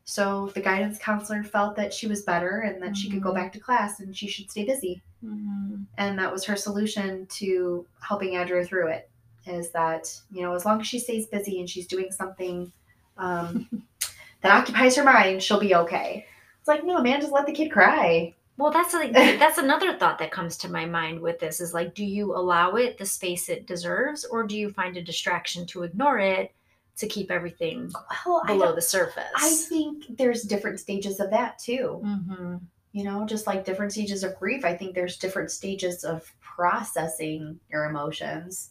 [0.05, 3.35] So the guidance counselor felt that she was better and that she could go Mhm.
[3.35, 5.03] back to class and she should stay busy.
[5.23, 5.85] Mhm.
[5.99, 9.10] And that was her solution to helping Andrea through it.
[9.47, 12.71] Is that you know as long as she stays busy and she's doing something
[13.19, 13.69] um,
[14.43, 16.27] that occupies her mind, she'll be okay.
[16.59, 18.35] It's like no man, just let the kid cry.
[18.59, 21.95] well that's like that's another thought that comes to my mind with this is like
[21.95, 25.83] do you allow it the space it deserves or do you find a distraction to
[25.85, 26.53] ignore it
[26.99, 27.91] to keep everything
[28.27, 32.03] Well, below the surface I think there's different stages of that too.
[32.05, 32.57] mm-hmm.
[32.93, 37.59] You know, just like different stages of grief, I think there's different stages of processing
[37.71, 38.71] your emotions.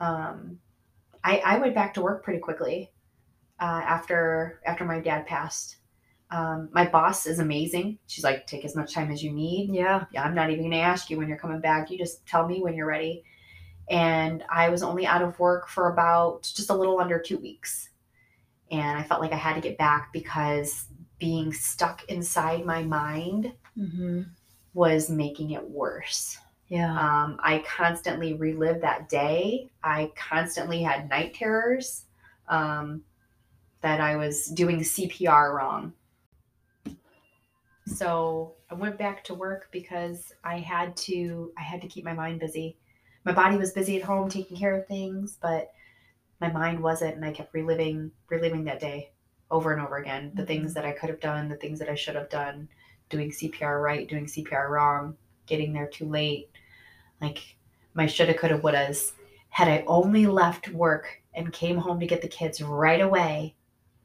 [0.00, 0.58] Um,
[1.22, 2.92] I, I went back to work pretty quickly
[3.60, 5.76] uh, after after my dad passed.
[6.30, 7.98] Um, my boss is amazing.
[8.06, 9.70] She's like, take as much time as you need.
[9.72, 11.90] yeah Yeah, I'm not even gonna ask you when you're coming back.
[11.90, 13.24] You just tell me when you're ready.
[13.88, 17.90] And I was only out of work for about just a little under two weeks.
[18.70, 20.86] and I felt like I had to get back because
[21.18, 24.22] being stuck inside my mind Mm-hmm.
[24.72, 26.38] was making it worse.
[26.74, 26.90] Yeah.
[26.90, 29.70] Um, I constantly relived that day.
[29.84, 32.06] I constantly had night terrors
[32.48, 33.04] um,
[33.80, 35.92] that I was doing CPR wrong.
[37.86, 41.52] So I went back to work because I had to.
[41.56, 42.76] I had to keep my mind busy.
[43.24, 45.70] My body was busy at home taking care of things, but
[46.40, 49.12] my mind wasn't, and I kept reliving, reliving that day
[49.48, 50.32] over and over again.
[50.34, 52.68] The things that I could have done, the things that I should have done,
[53.10, 56.48] doing CPR right, doing CPR wrong, getting there too late.
[57.24, 57.56] Like
[57.94, 59.12] my shoulda, coulda, wouldas.
[59.48, 63.54] Had I only left work and came home to get the kids right away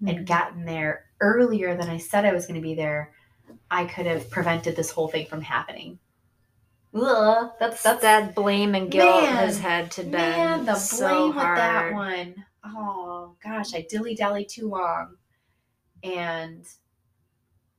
[0.02, 0.16] Mm-hmm.
[0.16, 3.12] and gotten there earlier than I said I was going to be there,
[3.70, 6.00] I could have prevented this whole thing from happening.
[6.94, 10.76] Ugh, that's that's that blame and guilt Man, has had to been man, the blame
[10.78, 12.34] so with that one.
[12.64, 15.18] Oh gosh, I dilly dally too long,
[16.02, 16.66] and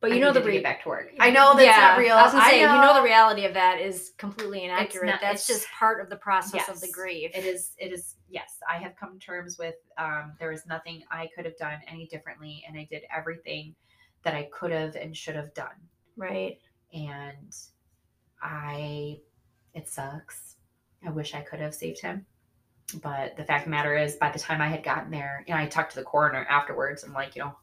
[0.01, 1.13] But I you know the re- get back to work.
[1.21, 2.15] I know that's not real.
[2.17, 5.07] I was gonna say, you know the reality of that is completely inaccurate.
[5.07, 7.31] not- That's it's- just part of the process of the grief.
[7.35, 7.75] It is.
[7.77, 8.17] It is.
[8.29, 9.75] Yes, I have come to terms with.
[9.99, 13.75] Um, there was nothing I could have done any differently, and I did everything
[14.23, 15.77] that I could have and should have done.
[16.17, 16.59] Right.
[16.95, 17.55] And
[18.43, 19.21] I,
[19.75, 20.57] it sucks.
[21.07, 22.27] I wish I could have saved him,
[23.03, 25.55] but the fact of the matter is, by the time I had gotten there, you
[25.55, 27.05] know, I talked to the coroner afterwards.
[27.05, 27.57] and like, you know,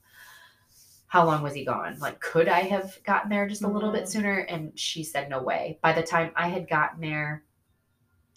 [1.07, 1.97] how long was he gone?
[1.99, 4.07] Like, could I have gotten there just a little bit Mhm.
[4.09, 4.37] sooner?
[4.39, 5.79] And she said, no way.
[5.81, 7.43] By the time I had gotten there,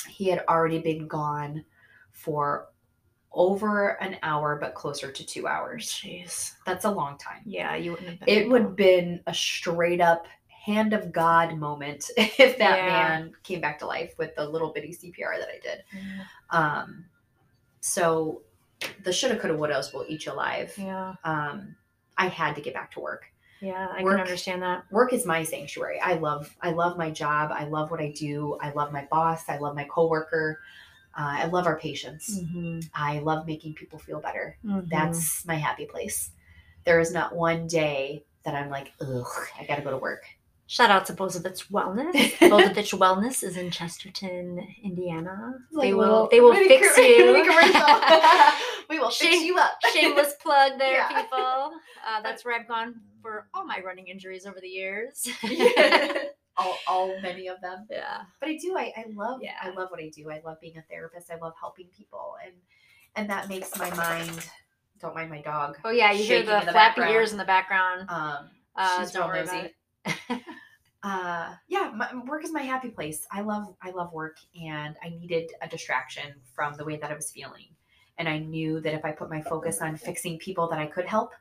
[0.08, 1.64] he had already been gone
[2.12, 2.68] for
[3.32, 5.86] over an hour, but closer to two hours.
[5.88, 6.54] Jeez.
[6.64, 7.42] That's a long time.
[7.44, 8.28] Yeah, you wouldn't have been.
[8.38, 12.86] It would have been a straight up hand of God moment if that Yeah.
[12.86, 15.84] man came back to life with the little bitty CPR that I did.
[15.92, 16.24] Yeah.
[16.50, 17.06] Um,
[17.80, 18.42] so
[19.04, 20.72] the shoulda, coulda, wouldas will eat you alive.
[20.76, 21.14] Yeah.
[21.24, 21.76] Um,
[22.20, 23.24] I had to get back to work.
[23.60, 23.88] Yeah.
[23.96, 24.84] I Work- can understand that.
[24.90, 25.98] Work is my sanctuary.
[26.00, 27.50] I love, I love my job.
[27.52, 28.58] I love what I do.
[28.60, 29.48] I love my boss.
[29.48, 30.60] I love my coworker.
[31.18, 32.38] Uh, I love our patients.
[32.38, 32.80] Mm-hmm.
[32.94, 34.56] I love making people feel better.
[34.64, 34.88] Mm-hmm.
[34.88, 36.30] That's my happy place.
[36.84, 39.26] There is not one day that I'm like, ugh,
[39.58, 40.24] I gotta go to work.
[40.70, 42.12] Shout out to Bozovich Wellness.
[42.38, 45.54] Bozovich Wellness is in Chesterton, Indiana.
[45.76, 46.28] they will.
[46.30, 47.32] They will fix you.
[48.88, 49.72] we will fix Shame- you up.
[49.92, 51.22] Shameless plug there, Yeah.
[51.22, 51.72] people.
[52.06, 55.26] Uh, that's where I've gone for all my running injuries over the years.
[56.56, 57.88] all, all many of them.
[57.90, 58.18] yeah.
[58.38, 58.76] But I do.
[58.78, 59.40] I, I love.
[59.42, 59.56] Yeah.
[59.60, 60.30] I love what I do.
[60.30, 61.32] I love being a therapist.
[61.32, 62.54] I love helping people, and
[63.16, 64.48] and that makes my mind.
[65.00, 65.78] Don't mind my dog.
[65.84, 67.10] Oh yeah, you hear the the flappy background.
[67.12, 68.08] ears in the background.
[68.08, 70.44] Um, Uh, she's don't worry about nosy.
[71.02, 75.08] Uh yeah my, work is my happy place i love i love work and i
[75.08, 77.68] needed a distraction from the way that i was feeling
[78.18, 81.06] and i knew that if i put my focus on fixing people that i could
[81.06, 81.32] help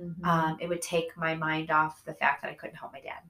[0.00, 0.24] Mhm.
[0.24, 3.20] um, it would take my mind off the fact that i couldn't help my dad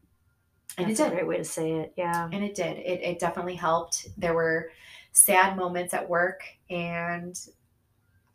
[0.78, 1.92] and That's it a did great way to say it.
[1.96, 2.28] Yeah.
[2.32, 4.70] and it did it, it definitely helped there were
[5.10, 7.36] sad moments at work and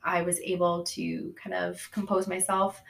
[0.03, 2.81] i was able to kind of compose myself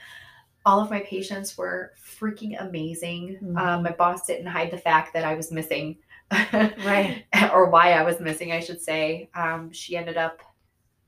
[0.65, 3.57] all of my patients were freaking amazing Mhm.
[3.57, 5.97] um, my boss didn't hide the fact that i was missing
[6.53, 7.25] Right.
[7.53, 10.41] or why i was missing i should say um, she ended up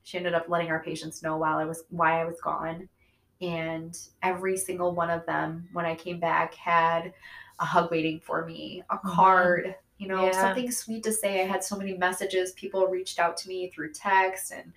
[0.02, 2.88] she ended up letting our patients know while i was why i was gone
[3.40, 7.12] and every single one of them when i came back had
[7.60, 9.14] a hug waiting for me a Mhm.
[9.14, 10.32] card you know Yeah.
[10.32, 13.92] something sweet to say i had so many messages people reached out to me through
[13.92, 14.72] text and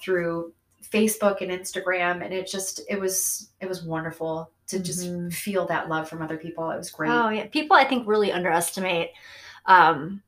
[0.00, 5.32] through facebook and instagram and it just it was it was wonderful to just Mhm.
[5.32, 8.32] feel that love from other people it was great Oh yeah, people I think really
[8.32, 9.10] underestimate
[9.66, 10.22] um,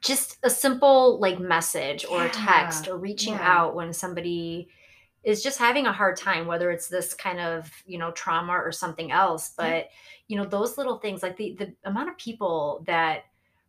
[0.00, 3.56] just a simple like message or a text or reaching yeah.
[3.58, 4.68] out when somebody
[5.22, 8.72] is just having a hard time, whether it's this kind of you know trauma or
[8.72, 9.54] something else.
[9.58, 9.64] Yeah.
[9.70, 9.88] But
[10.28, 13.24] you know those little things, like the the amount of people that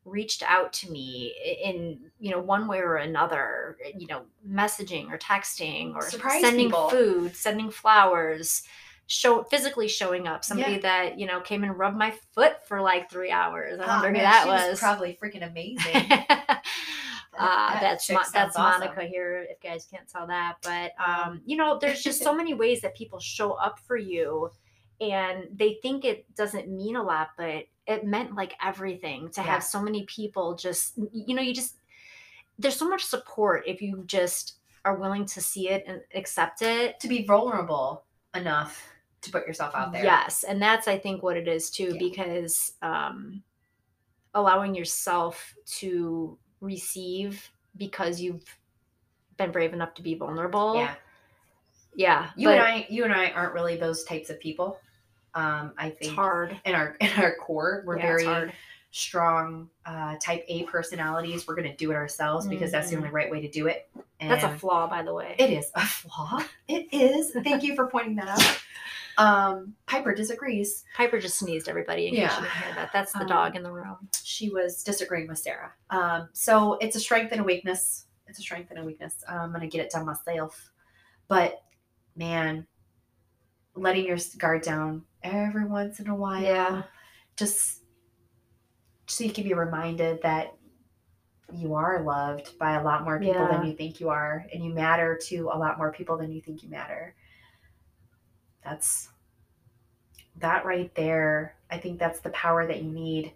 [0.05, 5.17] reached out to me in you know one way or another you know messaging or
[5.17, 6.89] texting or Surprise sending people.
[6.89, 8.61] food sending flowers
[9.07, 10.79] show physically showing up somebody Yeah.
[10.79, 14.07] that you know came and rubbed my foot for like three hours i Oh, wonder
[14.09, 16.59] who man, that she was, probably freaking amazing uh,
[17.37, 18.61] that that's Mo- that's awesome.
[18.81, 22.53] monica here if guys can't tell that but um you know there's just so many
[22.53, 24.49] ways that people show up for you
[25.01, 29.47] and they think it doesn't mean a lot but it meant like everything to Yeah.
[29.47, 31.77] have so many people just you know you just
[32.57, 36.99] there's so much support if you just are willing to see it and accept it
[37.01, 38.87] to be vulnerable enough
[39.21, 40.03] to put yourself out there.
[40.03, 41.99] Yes, and that's I think what it is too, Yeah.
[41.99, 43.41] because um,
[44.35, 48.45] allowing yourself to receive because you've
[49.37, 50.95] been brave enough to be vulnerable Yeah.
[51.95, 52.29] Yeah.
[52.37, 54.77] You but and I, you and I aren't really those types of people.
[55.35, 56.59] Um, I it's think hard.
[56.65, 58.51] in our in our core, we're Yeah, very
[58.91, 61.45] strong uh, type A personalities.
[61.47, 63.89] We're gonna do it ourselves because that's the only right way to do it.
[64.21, 65.35] And That's a flaw, by the way.
[65.37, 66.41] It is a flaw.
[66.69, 67.31] It is.
[67.43, 68.61] Thank you for pointing that out.
[69.17, 70.85] Um, Piper disagrees.
[70.95, 72.35] Piper just sneezed, everybody, in case Yeah.
[72.37, 72.89] you didn't hear that.
[72.93, 74.07] That's the Um, dog in the room.
[74.23, 75.73] She was disagreeing with Sarah.
[75.89, 78.05] Um, so it's a strength and a weakness.
[78.27, 79.15] It's a strength and a weakness.
[79.27, 80.71] I'm gonna get it done myself.
[81.27, 81.61] But
[82.15, 82.65] man,
[83.75, 86.83] letting your guard down every once in a while, Yeah.
[87.35, 87.83] just
[89.07, 90.55] so you can be reminded that
[91.53, 94.73] you are loved by a lot more people than you think you are, and you
[94.73, 97.15] matter to a lot more people than you think you matter.
[98.63, 99.09] That's
[100.37, 101.55] that right there.
[101.69, 103.33] I think that's the power that you need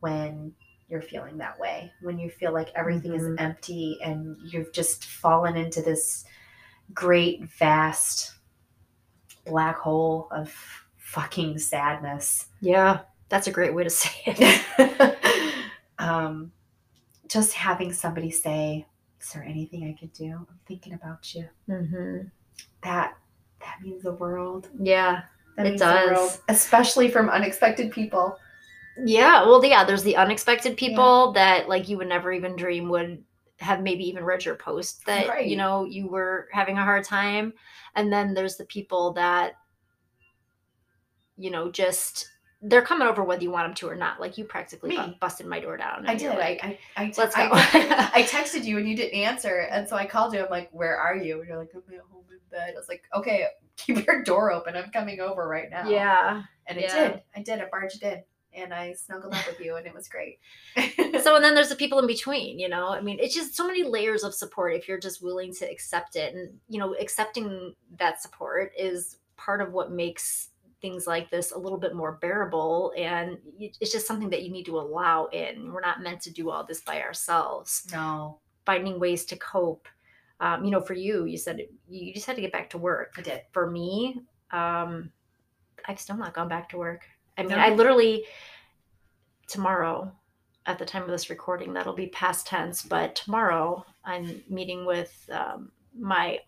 [0.00, 0.54] when
[0.88, 1.92] you're feeling that way.
[2.02, 3.40] When you feel like everything is Mhm.
[3.40, 6.24] empty and you've just fallen into this
[6.92, 8.34] great, vast
[9.46, 10.81] black hole of
[11.12, 12.46] fucking sadness.
[12.60, 13.00] Yeah.
[13.28, 15.16] That's a great way to say it.
[15.98, 16.52] um,
[17.28, 18.86] just having somebody say,
[19.20, 20.32] "Is there anything I could do?
[20.32, 22.18] I'm thinking about you." hmm
[22.82, 23.16] That
[23.60, 24.68] that means the world.
[24.78, 25.22] Yeah.
[25.56, 26.40] That It does.
[26.48, 28.36] especially from unexpected people.
[29.04, 29.42] Yeah.
[29.44, 33.22] Well, yeah, there's the unexpected people that like you would never even dream would
[33.58, 35.46] have maybe even read your post that Right.
[35.46, 37.52] you know you were having a hard time
[37.94, 39.52] and then there's the people that
[41.36, 42.28] you know just
[42.62, 45.46] they're coming over whether you want them to or not like you practically bu- busted
[45.46, 46.30] my door down I did.
[46.32, 47.48] I, like I, I, let's go.
[47.52, 50.44] I, I texted you and you didn't answer, and so I called you.
[50.44, 52.88] I'm like, "Where are you?" And you're like, "I'm at home in bed." I was
[52.88, 54.76] like, "Okay, keep your door open.
[54.76, 57.08] I'm coming over right now." yeah and it yeah.
[57.08, 57.22] did.
[57.34, 57.60] I did.
[57.60, 58.22] I barged in,
[58.54, 60.38] and I snuggled up with you, and it was great.
[61.22, 63.66] so and then there's the people in between you know i mean it's just so
[63.66, 67.74] many layers of support if you're just willing to accept it and you know accepting
[67.98, 70.48] that support is part of what makes
[70.82, 74.66] things like this a little bit more bearable and it's just something that you need
[74.66, 75.72] to allow in.
[75.72, 77.86] We're not meant to do all this by ourselves.
[77.92, 79.88] No, finding ways to cope
[80.40, 83.14] um, you know for you you said you just had to get back to work.
[83.16, 83.40] I did.
[83.52, 84.20] for me
[84.50, 85.10] um
[85.88, 87.02] i've still not gone back to work.
[87.38, 87.58] I mean No?
[87.58, 88.24] i literally
[89.46, 90.12] tomorrow
[90.66, 95.28] at the time of this recording that'll be past tense but tomorrow i'm meeting with
[95.32, 96.38] um, my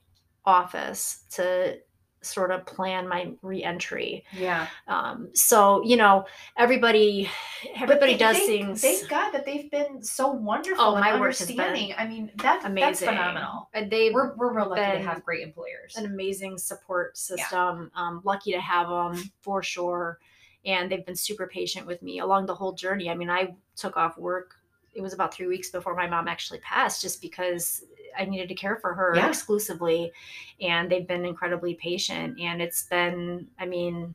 [0.44, 1.78] office to
[2.24, 6.24] sort of plan my reentry Yeah, um, so you know
[6.56, 7.28] everybody
[7.76, 11.94] everybody they- does things Thank God that they've been so wonderful Oh, my understanding.
[11.96, 13.68] I mean, that's amazing phenomenal.
[13.74, 15.96] And they've We're we're real lucky to have great employers.
[15.96, 17.90] an amazing support system.
[17.94, 20.18] Um, lucky to have them for sure.
[20.66, 23.10] And they've been super patient with me along the whole journey.
[23.10, 24.54] I mean, I took off work.
[24.94, 27.84] It was about three weeks before my mom actually passed, just because
[28.18, 29.28] I needed to care for her Yeah.
[29.28, 30.12] exclusively.
[30.60, 32.38] And they've been incredibly patient.
[32.40, 34.14] And it's been, I mean,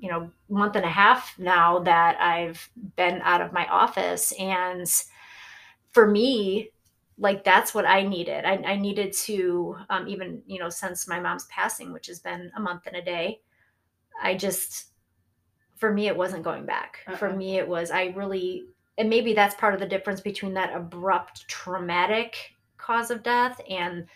[0.00, 4.32] you know, month and a half now that I've been out of my office.
[4.38, 4.86] And
[5.92, 6.70] for me,
[7.16, 8.44] like that's what I needed.
[8.44, 12.50] I, I needed to, um, even, you know, since my mom's passing, which has been
[12.56, 13.40] a month and a day,
[14.22, 14.86] I just,
[15.76, 16.98] for me, it wasn't going back.
[17.16, 17.36] For Uh-uh.
[17.36, 18.64] me, it was, I really,
[18.98, 22.53] and maybe that's part of the difference between that abrupt traumatic
[22.84, 24.06] cause of death and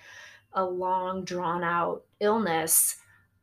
[0.52, 2.96] a long drawn out illness.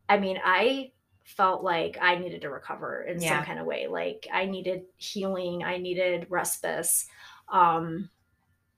[0.09, 0.91] I mean, I
[1.23, 3.39] felt like I needed to recover in Yeah.
[3.39, 3.87] some kind of way.
[3.87, 6.87] Like I needed healing, I needed respite.
[7.49, 8.09] Um,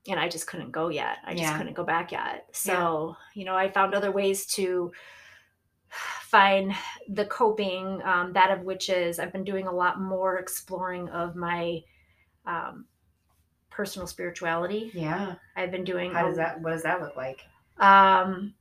[0.08, 1.18] and I just couldn't go yet.
[1.26, 1.58] I just Yeah.
[1.58, 2.48] couldn't go back yet.
[2.54, 4.94] So, you know, I found other ways to
[6.22, 6.74] find
[7.10, 11.36] the coping, um, that of which is I've been doing a lot more exploring of
[11.36, 11.82] my
[12.46, 12.86] um,
[13.78, 14.90] personal spirituality.
[14.96, 15.36] yeah.
[15.56, 16.60] I've been doing How a- does that?
[16.62, 17.42] What does that look like?
[17.80, 18.56] um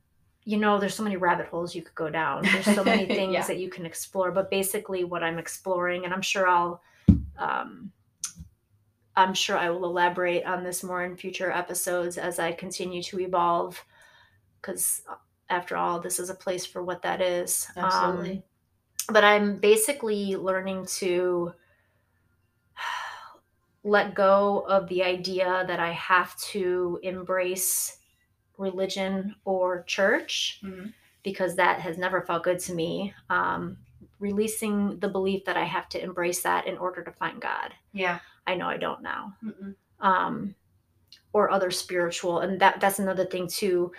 [0.44, 3.32] you know there's so many rabbit holes you could go down there's so many things
[3.32, 3.46] Yeah.
[3.46, 6.82] that you can explore but basically what i'm exploring and i'm sure i'll
[7.38, 7.90] um
[9.16, 13.18] i'm sure i will elaborate on this more in future episodes as i continue to
[13.20, 13.82] evolve
[14.60, 15.00] because
[15.48, 18.42] after all this is a place for what that is Um, Absolutely.
[19.08, 21.54] but i'm basically learning to
[23.86, 27.98] let go of the idea that i have to embrace
[28.58, 30.92] religion or church Mhm.
[31.22, 33.14] because that has never felt good to me.
[33.30, 33.78] Um,
[34.18, 37.74] releasing the belief that I have to embrace that in order to find God.
[37.92, 38.20] Yeah.
[38.46, 39.34] I know I don't now.
[39.44, 39.74] Mm-mm.
[40.00, 40.54] Um,
[41.34, 43.92] or other spiritual, and that that's another thing too.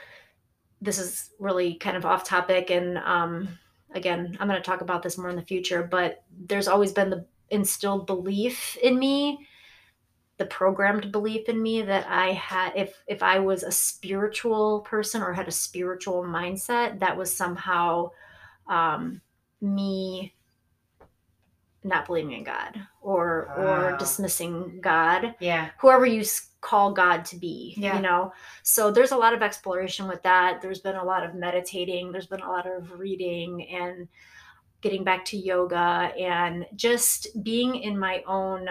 [0.82, 3.48] This is really kind of off topic, and um,
[3.92, 5.84] again, I'm going to talk about this more in the future.
[5.84, 9.47] But there's always been the instilled belief in me
[10.38, 15.22] the programmed belief in me that I had if if I was a spiritual person
[15.22, 18.12] or had a spiritual mindset, that was somehow
[18.70, 19.22] um,
[19.62, 20.34] me
[21.84, 23.98] not believing in God or or Ah.
[23.98, 25.70] dismissing God, Yeah.
[25.80, 26.24] whoever you
[26.62, 27.96] call God to be, Yeah.
[27.96, 28.34] you know.
[28.64, 30.62] So there's a lot of exploration with that.
[30.62, 34.08] There's been a lot of meditating, there's been a lot of reading and
[34.82, 38.68] getting back to yoga and just being in my own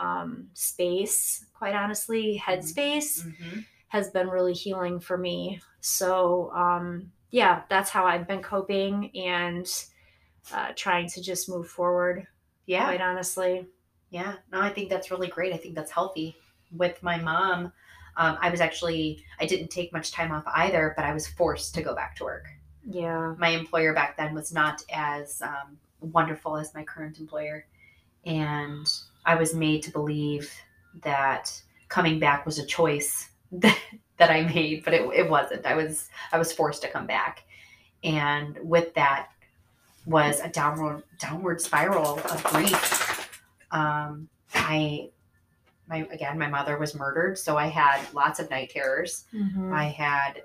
[0.00, 3.64] um, space, quite honestly, headspace Mhm.
[3.88, 5.60] has been really healing for me.
[5.80, 9.66] So, um, yeah, that's how I've been coping and
[10.52, 12.26] uh, trying to just move forward,
[12.66, 12.86] Yeah.
[12.86, 13.68] quite honestly.
[14.08, 15.52] Yeah, no, I think that's really great.
[15.52, 16.36] I think that's healthy.
[16.72, 17.72] With my mom,
[18.16, 21.74] um, I was actually, I didn't take much time off either, but I was forced
[21.74, 22.46] to go back to work.
[22.84, 23.34] Yeah.
[23.38, 27.66] My employer back then was not as um, wonderful as my current employer.
[28.24, 28.86] And
[29.24, 30.52] I was made to believe
[31.02, 33.78] that coming back was a choice that,
[34.16, 35.66] that I made, but it, it wasn't.
[35.66, 37.44] I was, I was forced to come back.
[38.02, 39.28] And with that
[40.06, 43.20] was a downward, downward spiral of grief
[43.70, 45.10] um, I,
[45.88, 49.24] my again, my mother was murdered, so I had lots of night terrors.
[49.32, 49.72] Mhm.
[49.72, 50.42] I had,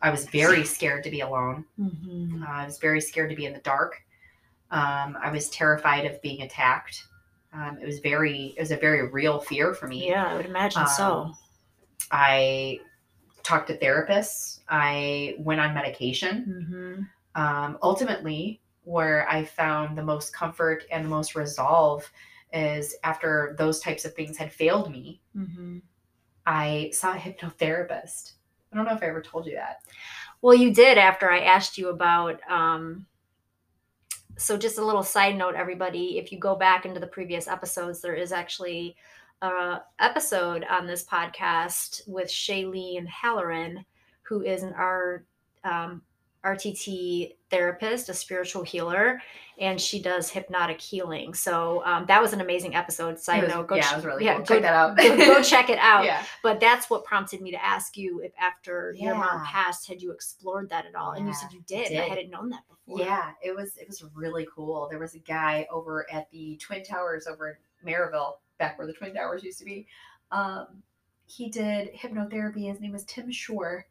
[0.00, 1.64] I was very scared to be alone.
[1.78, 2.42] Mhm.
[2.42, 4.02] Uh, I was very scared to be in the dark.
[4.70, 7.04] Um, I was terrified of being attacked.
[7.56, 10.10] Um, it was very, it was a very real fear for me.
[10.10, 11.04] Yeah, I would imagine so.
[11.04, 11.36] Um,
[12.10, 12.80] I
[13.42, 14.60] talked to therapists.
[14.68, 17.02] I went on medication hmm
[17.40, 22.10] um, ultimately where i found the most comfort and the most resolve
[22.52, 25.78] is after those types of things had failed me hmm
[26.46, 28.32] i saw a hypnotherapist
[28.72, 29.80] i don't know if i ever told you that
[30.42, 32.40] Well, you did after I asked you about.
[32.48, 33.06] Um,
[34.36, 36.18] so, just a little side note, everybody.
[36.18, 38.96] If you go back into the previous episodes, there is actually
[39.42, 43.84] a episode on this podcast with Shailene Halloran,
[44.22, 44.74] who is an
[45.64, 46.02] um,
[46.44, 49.20] RTT therapist, a spiritual healer,
[49.58, 51.34] and she does hypnotic healing.
[51.34, 53.18] So um, that was an amazing episode.
[53.18, 54.44] Side was- note, go yeah, ch- really yeah, cool.
[54.44, 54.96] go- Check that out.
[54.96, 56.04] go, go check it out.
[56.04, 56.24] Yeah.
[56.42, 60.12] But that's what prompted me to ask you if after your mom passed had you
[60.12, 61.12] explored that at all?
[61.12, 63.00] And you said you I did, i hadn't known that before.
[63.00, 64.86] Yeah it was it was really cool.
[64.90, 68.92] There was a guy over at the twin towers over in Merrillville back where the
[68.92, 69.86] twin towers used to be.
[70.30, 70.66] Um,
[71.26, 72.68] he did hypnotherapy.
[72.70, 73.86] His name was tim shore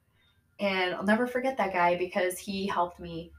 [0.60, 3.32] and i'll never forget that guy because he helped me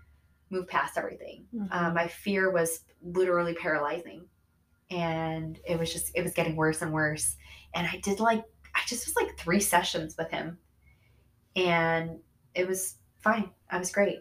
[0.50, 1.46] move past everything.
[1.54, 1.68] Mhm.
[1.70, 4.26] uh, my fear was literally paralyzing.
[4.90, 7.36] And it was just it was getting worse and worse.
[7.74, 8.44] And i did like
[8.74, 10.58] i just was like three sessions with him.
[11.56, 12.20] And
[12.54, 13.50] it was fine.
[13.70, 14.20] I was great.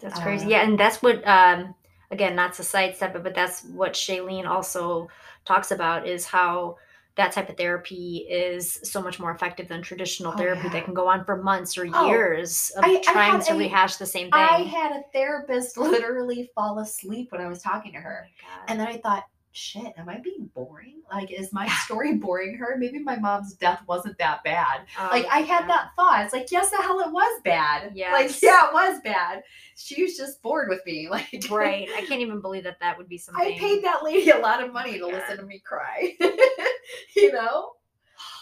[0.00, 0.46] That's crazy.
[0.46, 1.74] Uh, yeah and that's what um
[2.10, 5.08] again not to sidestep it but that's what shailene also
[5.44, 6.76] talks about is how
[7.16, 10.72] that type of therapy is so much more effective than traditional Oh, therapy yeah.
[10.72, 13.52] that can go on for months or Oh, years of I- I trying had to
[13.54, 17.62] a- rehash the same thing I had a therapist literally fall asleep when I was
[17.62, 18.28] talking to Oh her.
[18.40, 18.64] God.
[18.68, 21.02] And then I thought, shit, am I being boring?
[21.12, 22.76] Like, is my story boring her?
[22.78, 24.82] Maybe my mom's death wasn't that bad.
[24.98, 25.68] Oh Like, I had God.
[25.68, 26.24] that thought.
[26.24, 27.92] It's like, yes, the hell it was bad.
[27.94, 28.12] Yeah.
[28.12, 29.42] Like, yeah, it was bad.
[29.76, 31.08] She was just bored with me.
[31.10, 34.30] Like, right i can't even believe that that would be something I paid that lady
[34.30, 36.14] a lot of money to Oh my listen to me cry.
[37.16, 37.72] you know?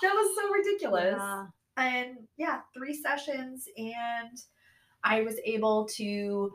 [0.02, 1.46] That was so ridiculous Yeah.
[1.76, 4.38] and yeah, three sessions, and
[5.02, 6.52] I was able to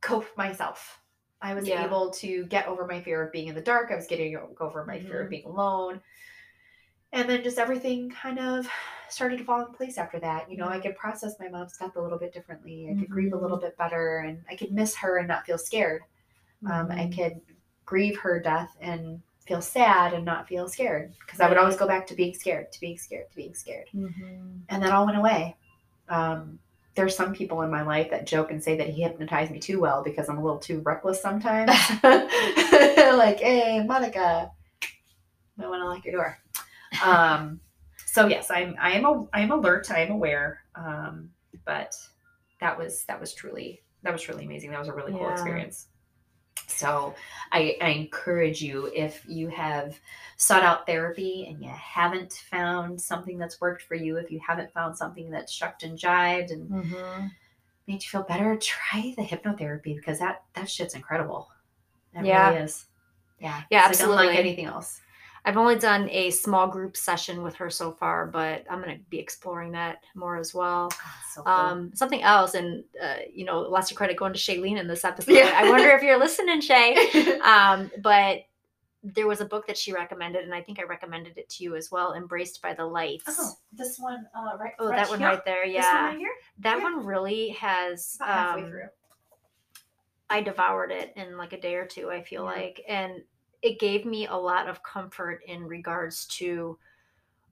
[0.00, 1.00] cope myself.
[1.44, 1.84] I was Yeah.
[1.84, 3.90] able to get over my fear of being in the dark.
[3.90, 5.30] I was getting over my fear of Mhm.
[5.30, 6.00] being alone.
[7.12, 8.66] And then just everything kind of
[9.10, 10.50] started to fall in place after that.
[10.50, 12.88] You know, I could process my mom's death a little bit differently.
[12.90, 13.42] I could grieve a Mhm.
[13.42, 16.02] little bit better and I could miss her and not feel scared.
[16.64, 17.14] Um, I Mhm.
[17.14, 17.40] could
[17.84, 21.86] grieve her death and feel sad and not feel scared because I would always go
[21.86, 24.62] back to being scared, to being scared, to being scared Mhm.
[24.70, 25.56] and that all went away.
[26.08, 26.58] Um,
[26.94, 29.80] there's some people in my life that joke and say that he hypnotized me too
[29.80, 31.70] well because I'm a little too reckless sometimes.
[32.02, 34.50] like, hey, Monica,
[35.60, 36.38] I want to lock your door.
[37.04, 37.60] Um,
[38.06, 39.90] so yes, I'm I am a I am alert.
[39.90, 40.60] I am aware.
[40.76, 41.30] Um,
[41.64, 41.94] but
[42.60, 44.70] that was that was truly that was truly amazing.
[44.70, 45.88] That was a really cool experience.
[46.66, 47.14] So
[47.52, 49.98] I, I encourage you if you have
[50.36, 54.72] sought out therapy and you haven't found something that's worked for you, if you haven't
[54.72, 57.30] found something that's shucked and jived and Mhm.
[57.86, 61.50] made you feel better, try the hypnotherapy because that that shit's incredible.
[62.22, 62.50] Yeah.
[62.50, 62.86] really is.
[63.40, 63.62] Yeah.
[63.70, 64.38] Yeah, It's like unlike absolutely.
[64.38, 65.00] anything else.
[65.46, 69.04] I've only done a small group session with her so far, but I'm going to
[69.10, 70.88] be exploring that more as well.
[70.92, 70.98] Oh,
[71.34, 71.52] so cool.
[71.52, 75.04] Um, something else, and uh, you know, lots of credit going to Shailene in this
[75.04, 75.32] episode.
[75.34, 75.52] Yeah.
[75.54, 77.38] I wonder if you're listening, Shay.
[77.44, 78.38] Um, but
[79.02, 81.76] there was a book that she recommended, and I think I recommended it to you
[81.76, 82.14] as well.
[82.14, 83.20] Embraced by the Light.
[83.26, 84.72] Oh, this one, uh, right?
[84.78, 85.28] Oh, right that one here?
[85.28, 85.66] right there.
[85.66, 86.30] This one Yeah, right here?
[86.60, 86.82] that Yeah.
[86.82, 88.16] one really has.
[88.16, 88.88] About halfway um, through.
[90.30, 92.50] I devoured it in like a day or two, I feel Yeah.
[92.62, 92.82] like.
[92.88, 93.22] And
[93.64, 96.78] it gave me a lot of comfort in regards to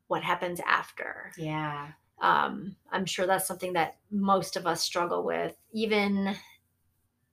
[0.09, 1.33] what happens after.
[1.39, 1.89] Yeah.
[2.21, 6.37] Um, I'm sure that's something that most of us struggle with, even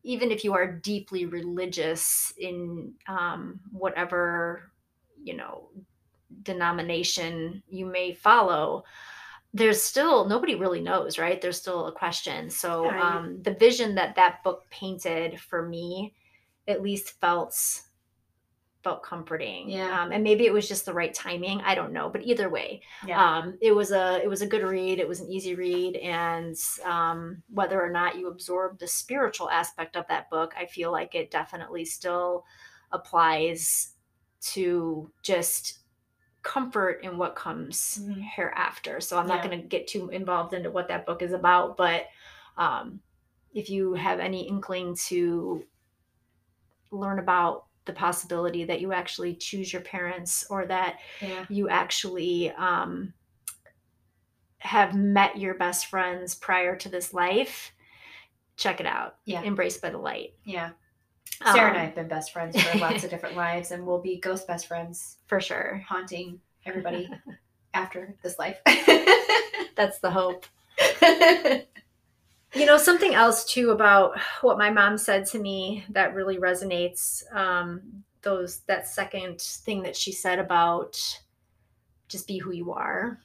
[0.04, 4.72] even if you are deeply religious in um, whatever
[5.22, 5.68] you know
[6.44, 8.86] denomination you may follow
[9.54, 14.16] there's still nobody really knows right there's still a question so um, the vision that
[14.16, 16.14] that book painted for me
[16.68, 17.82] at least felt
[18.84, 20.02] felt comforting Yeah.
[20.02, 22.82] um, and maybe it was just the right timing i don't know but either way
[23.06, 23.38] Yeah.
[23.40, 26.56] um, it was a it was a good read it was an easy read and
[26.86, 31.14] um, whether or not you absorb the spiritual aspect of that book i feel like
[31.16, 32.46] it definitely still
[32.92, 33.94] applies
[34.42, 35.80] to just
[36.42, 38.22] comfort in what comes Mhm.
[38.36, 39.50] hereafter so i'm not Yeah.
[39.50, 42.08] going to get too involved into what that book is about but
[42.58, 43.02] um,
[43.54, 45.66] if you have any inkling to
[46.92, 51.44] learn about the possibility that you actually choose your parents or that yeah.
[51.50, 53.12] you actually um,
[54.60, 57.72] have met your best friends prior to this life,
[58.58, 59.16] check it out.
[59.26, 59.42] Yeah.
[59.42, 60.36] Embraced by the Light.
[60.44, 60.70] Yeah.
[61.54, 64.02] Sarah and I Um, have been best friends for lots of different lives, and we'll
[64.02, 65.84] be ghost best friends, For sure.
[65.88, 67.10] haunting everybody
[67.74, 68.60] after this life.
[69.76, 70.46] That's the hope.
[72.56, 77.24] You know, something else too about what my mom said to me that really resonates.
[77.34, 81.00] Um, those that second thing that she said about
[82.08, 83.20] just be who you are.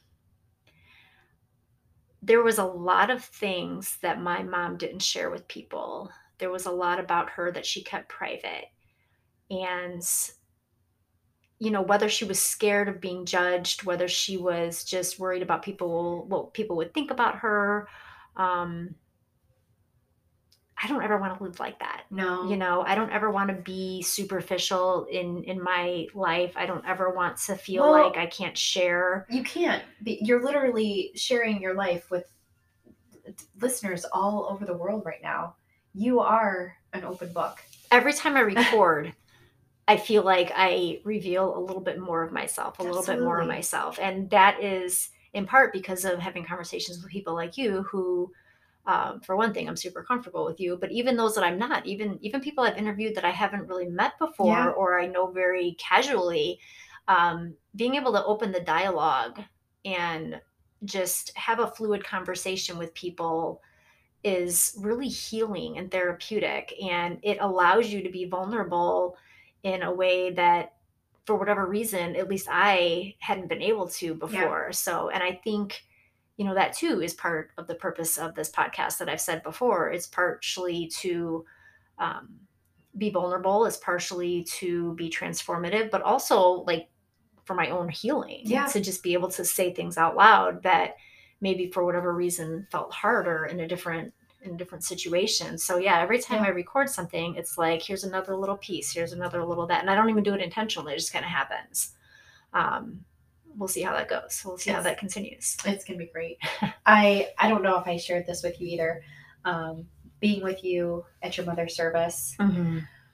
[2.23, 6.11] There was a lot of things that my mom didn't share with people.
[6.39, 8.67] There was a lot about her that she kept private.
[9.51, 10.03] And
[11.59, 15.63] you know, whether she was scared of being judged, whether she was just worried about
[15.63, 17.89] people what people would think about her,
[18.37, 18.95] um,
[20.85, 22.03] I don't ever want to live like that.
[22.11, 22.47] no.
[22.51, 26.53] You know, I don't ever want to be superficial in in my life.
[26.57, 29.27] I don't ever want to feel Well- like I can't share.
[29.31, 29.83] you can't.
[30.03, 32.31] Be, you're literally sharing your life with
[33.61, 35.57] listeners all over the world right now.
[35.95, 37.59] You are an open book.
[37.91, 39.15] Every time I record,
[39.89, 43.41] I feel like I reveal a little bit more of myself, a little bit more
[43.41, 47.83] of myself, and that is in part because of having conversations with people like you
[47.91, 48.31] who
[48.87, 51.85] um, for one thing i'm super comfortable with you but even those that i'm not
[51.87, 54.69] even even people i've interviewed that i haven't really met before Yeah.
[54.71, 56.59] or i know very casually
[57.09, 59.41] um, being able to open the dialogue
[59.85, 60.41] and
[60.85, 63.61] just have a fluid conversation with people
[64.23, 69.17] is really healing and therapeutic and it allows you to be vulnerable
[69.65, 70.75] in a way that
[71.27, 75.85] for whatever reason at least i hadn't been able to before so and i think
[76.37, 79.43] you know that too is part of the purpose of this podcast that i've said
[79.43, 81.45] before it's partially to
[81.99, 82.29] um,
[82.99, 86.89] be vulnerable it's partially to be transformative but also like
[87.45, 88.67] for my own healing Yeah.
[88.67, 90.97] to just be able to say things out loud that
[91.41, 94.13] maybe for whatever reason felt harder in a different
[94.43, 96.49] in a different situation so yeah every time Yeah.
[96.51, 99.95] i record something it's like here's another little piece here's another little that and i
[99.95, 101.95] don't even do it intentionally it just kind of happens
[102.53, 103.01] um,
[103.57, 104.43] we'll see how that goes.
[104.45, 105.57] We'll see how that continues.
[105.65, 106.39] It's gonna be great.
[106.87, 109.03] I I don't know if I shared this with you either.
[109.45, 109.87] Um,
[110.21, 112.35] being with you at your mother's service,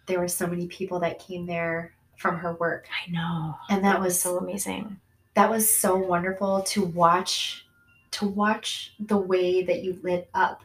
[0.06, 3.56] there were so many people that came there from her work, i know.
[3.70, 5.00] And that, was so amazing.
[5.34, 7.64] that was so wonderful to watch
[8.10, 10.62] to watch the way that you lit up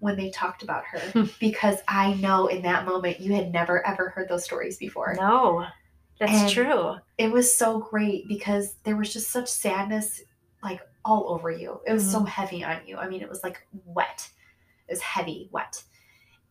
[0.00, 1.28] when they talked about her.
[1.40, 5.14] Because I know in that moment you had never ever heard those stories before.
[5.14, 5.66] no
[6.20, 10.22] that's And- true It was so great because there was just such sadness
[10.62, 11.80] like all over you.
[11.86, 12.96] It was so heavy on you.
[12.98, 14.28] I mean, it was like wet.
[14.88, 15.82] It was heavy, wet.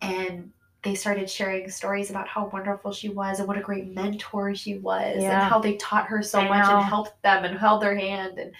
[0.01, 0.51] And
[0.83, 4.77] they started sharing stories about how wonderful she was and what a great mentor she
[4.79, 6.77] was and how they taught her so I much know.
[6.77, 8.51] and helped them and held their hand and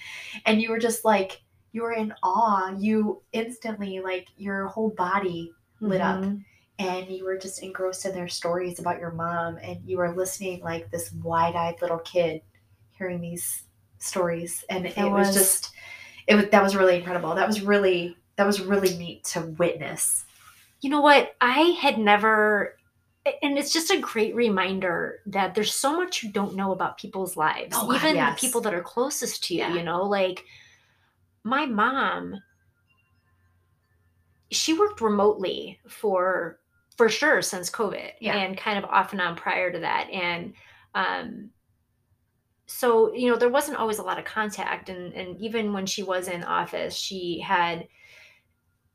[0.46, 1.42] and you were just like
[1.72, 2.74] you were in awe.
[2.78, 6.44] You instantly like your whole body lit up Mhm.
[6.80, 10.62] And you were just engrossed in their stories about your mom and you were listening
[10.62, 12.42] like this wide-eyed little kid
[12.92, 13.64] hearing these
[14.00, 15.72] stories and it, It was, was- just
[16.28, 20.26] it was that was really incredible that was really that was really neat to witness
[20.82, 22.76] you know what i had never
[23.44, 27.36] and it's just a great reminder that there's so much you don't know about people's
[27.36, 28.40] lives Oh, even yes.
[28.40, 29.74] the people that are closest to you Yeah.
[29.74, 30.46] you know like
[31.44, 32.36] my mom
[34.52, 36.60] she worked remotely for
[37.00, 38.36] for sure since covid Yeah.
[38.36, 40.54] and kind of off and on prior to that and
[40.94, 41.52] um,
[42.68, 46.04] so you know there wasn't always a lot of contact and and even when she
[46.04, 47.88] was in office she had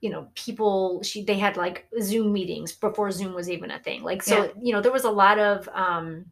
[0.02, 4.02] you know people she they had like zoom meetings before zoom was even a thing
[4.02, 4.48] like so Yeah.
[4.60, 6.26] you know there was a lot of um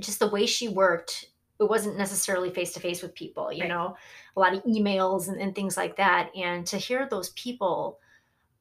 [0.00, 1.26] just the way she worked
[1.60, 3.68] it wasn't necessarily face to face with people you Right.
[3.68, 3.96] know
[4.36, 7.98] a lot of emails and, and things like that and to hear those people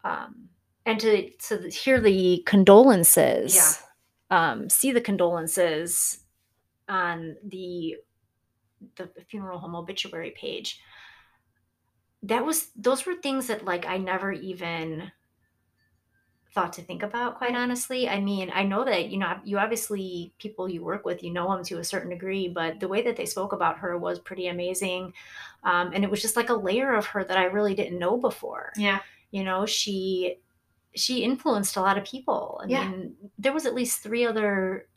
[0.03, 0.49] um
[0.85, 4.51] and to to hear the condolences Yeah.
[4.51, 6.19] um see the condolences
[6.89, 7.95] on the
[8.97, 10.81] the funeral home obituary page
[12.21, 15.11] that was those were things that like i never even
[16.53, 20.31] thought to think about quite honestly i mean i know that you know you obviously
[20.37, 23.15] people you work with you know them to a certain degree but the way that
[23.15, 25.11] they spoke about her was pretty amazing
[25.63, 28.17] um, and it was just like a layer of her that i really didn't know
[28.17, 28.99] before Yeah.
[29.31, 30.35] you know she
[30.95, 32.89] she influenced a lot of people i Yeah.
[32.89, 34.87] mean there was at least three other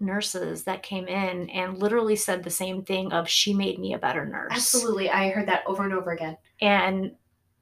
[0.00, 3.98] nurses that came in and literally said the same thing of she made me a
[3.98, 5.08] better nurse Absolutely.
[5.08, 6.36] I heard that over and over again.
[6.60, 7.12] and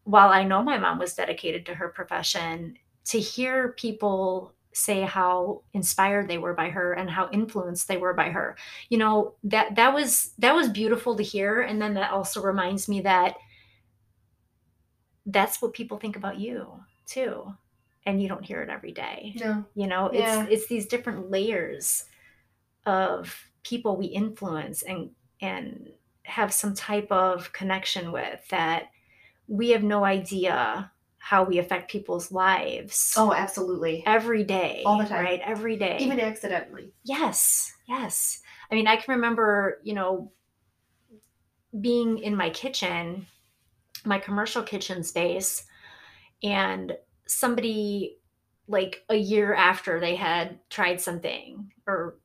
[0.05, 5.63] while I know my mom was dedicated to her profession, to hear people say how
[5.75, 8.57] inspired they were by her and how influenced they were by her,
[8.89, 11.61] you know, that that was that was beautiful to hear.
[11.61, 13.37] And then that also reminds me that
[15.27, 16.67] that's what people think about you
[17.07, 17.55] too.
[18.05, 19.35] And you don't hear it every day.
[19.37, 19.65] No.
[19.75, 20.43] You know, Yeah.
[20.43, 22.05] it's it's these different layers
[22.85, 25.91] of people we influence and and
[26.25, 28.91] have some type of connection with that
[29.49, 34.03] we have no idea how we affect people's lives Oh, absolutely.
[34.07, 34.83] every day.
[34.85, 35.25] All the time.
[35.25, 35.41] Right?
[35.45, 35.99] Every day.
[36.01, 36.93] Even accidentally.
[37.05, 38.41] Yes, yes.
[38.71, 40.33] I mean, I can remember, you know,
[41.81, 43.27] being in my kitchen,
[44.05, 45.65] my commercial kitchen space,
[46.43, 46.97] and
[47.33, 48.19] somebody
[48.69, 52.17] like a year after they had tried something, or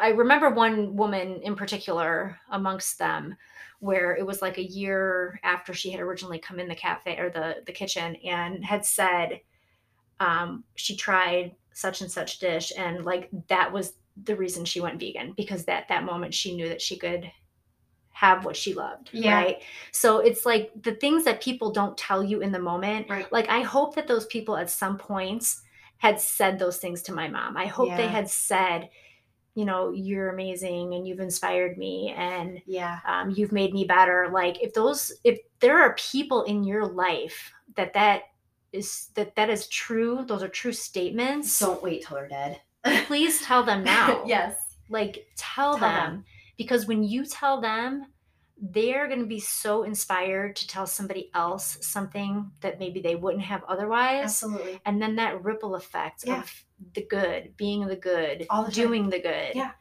[0.00, 3.36] I remember one woman in particular amongst them
[3.80, 7.28] where it was like a year after she had originally come in the cafe or
[7.28, 9.40] the the kitchen and had said
[10.20, 13.94] um, she tried such and such dish and like that was
[14.24, 17.30] the reason she went vegan because that that moment she knew that she could
[18.14, 19.34] have what she loved Yeah.
[19.34, 19.62] right
[19.92, 23.30] so it's like the things that people don't tell you in the moment Right.
[23.32, 25.62] like i hope that those people at some points
[25.98, 28.88] had said those things to my mom i hope they had said
[29.56, 33.00] you know you're amazing and you've inspired me and Yeah.
[33.06, 37.52] um, you've made me better like if those if there are people in your life
[37.76, 38.22] that that
[38.72, 42.60] is that that is true those are true statements Don't wait till they're dead.
[43.06, 44.56] please tell them now yes.
[44.88, 46.12] like tell, Tell them.
[46.12, 46.24] them.
[46.56, 48.06] Because when you tell them
[48.70, 53.42] they're going to be so inspired to tell somebody else something that maybe they wouldn't
[53.42, 54.80] have otherwise Absolutely.
[54.86, 56.38] and then that ripple effect Yeah.
[56.40, 58.84] of the good being the good All the time.
[58.86, 59.72] doing the good Yeah.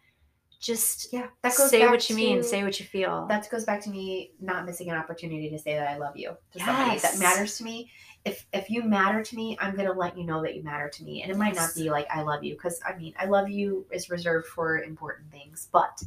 [0.60, 1.28] just Yeah.
[1.44, 4.32] That goes say what you mean say what you feel that goes back to me
[4.40, 7.64] not missing an opportunity to say that I love you to somebody that matters to
[7.64, 7.92] me.
[8.26, 11.04] If if you matter to me, I'm gonna let you know that you matter to
[11.04, 13.50] me, and it might not be like I love you because I mean I love
[13.50, 16.02] you is reserved for important things, but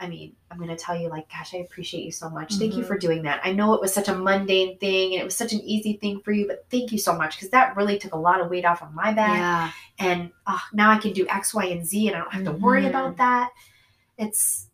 [0.00, 2.54] I mean I'm gonna tell you like gosh I appreciate you so much.
[2.56, 2.86] Thank you Mhm.
[2.86, 3.40] for doing that.
[3.44, 6.20] I know it was such a mundane thing and it was such an easy thing
[6.20, 8.64] for you, but thank you so much because that really took a lot of weight
[8.64, 12.08] off of my back yeah and oh, now I can do X, Y, and Z,
[12.08, 12.90] and I don't have to worry Mhm.
[12.90, 13.50] about that.
[14.18, 14.68] It's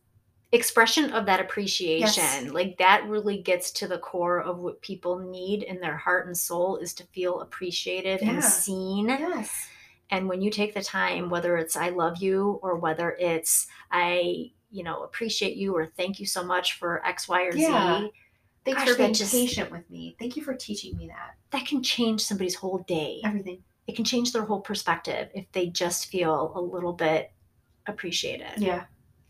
[0.51, 5.63] expression of that appreciation like that really gets to the core of what people need
[5.63, 8.29] in their heart and soul is to feel appreciated Yeah.
[8.33, 9.67] and seen yes,
[10.11, 14.51] and when you take the time whether it's i love you or whether it's i
[14.73, 18.01] you know appreciate you or thank you so much for x y or Yeah.
[18.01, 18.11] z
[18.65, 20.17] thanks Gosh, for being just- patient with me.
[20.19, 21.35] Thank you for teaching me that.
[21.51, 23.63] that can change somebody's whole day Everything.
[23.87, 27.33] it can change their whole perspective if they just feel a little bit
[27.87, 28.85] appreciated Yeah,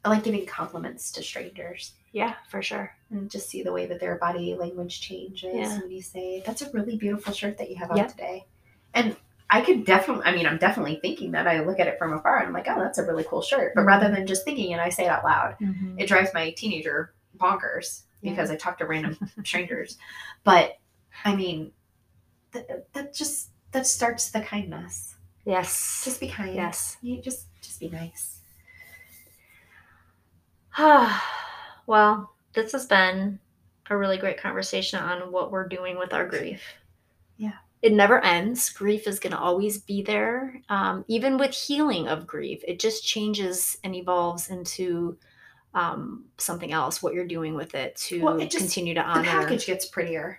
[0.05, 4.01] I like giving compliments to strangers yeah for sure and just see the way that
[4.01, 5.80] their body language changes Yeah.
[5.80, 8.09] when you say, "That's a really beautiful shirt that you have on Yep.
[8.11, 8.47] today."
[8.95, 9.16] And
[9.55, 11.46] I could definitely, I mean, I'm definitely thinking that.
[11.46, 13.72] I look at it from afar and I'm like, "Oh, that's a really cool shirt."
[13.74, 15.57] But rather than just thinking it, I say it out loud.
[15.98, 18.30] it drives my teenager bonkers Yeah.
[18.32, 19.98] because I talk to random strangers.
[20.42, 20.78] But
[21.24, 21.72] I mean,
[22.53, 25.16] that, that just that starts the kindness.
[25.44, 26.55] yes Just be kind.
[26.55, 28.40] yes You just just be nice.
[30.76, 31.22] Ah
[31.86, 33.38] Well, this has been
[33.90, 36.62] a really great conversation on what we're doing with our grief.
[37.36, 37.59] Yeah.
[37.83, 38.70] It never ends.
[38.70, 40.61] Grief is going to always be there.
[40.68, 45.18] Um, even with healing of grief, it just changes and evolves into
[45.74, 49.22] um, something else, what you're doing with it to Well, it just- continue to honor.
[49.22, 50.39] The package gets prettier.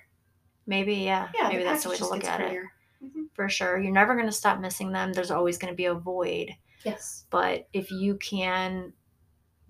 [0.66, 1.28] Maybe, yeah.
[1.36, 2.44] Yeah, Maybe that's the way to look at it.
[2.44, 2.72] prettier.
[3.04, 3.26] Mhm.
[3.34, 3.78] For sure.
[3.80, 5.12] You're never going to stop missing them.
[5.12, 6.52] There's always going to be a void.
[6.86, 7.26] Yes.
[7.30, 8.94] But if you can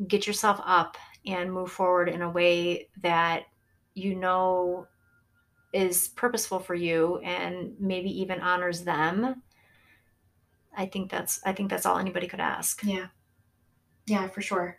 [0.07, 3.43] get yourself up and move forward in a way that
[3.95, 4.85] you know
[5.73, 9.41] is purposeful for you and maybe even honors them
[10.77, 12.83] i think that's i think that's all anybody could ask.
[12.83, 13.07] Yeah.
[14.05, 14.77] Yeah for sure.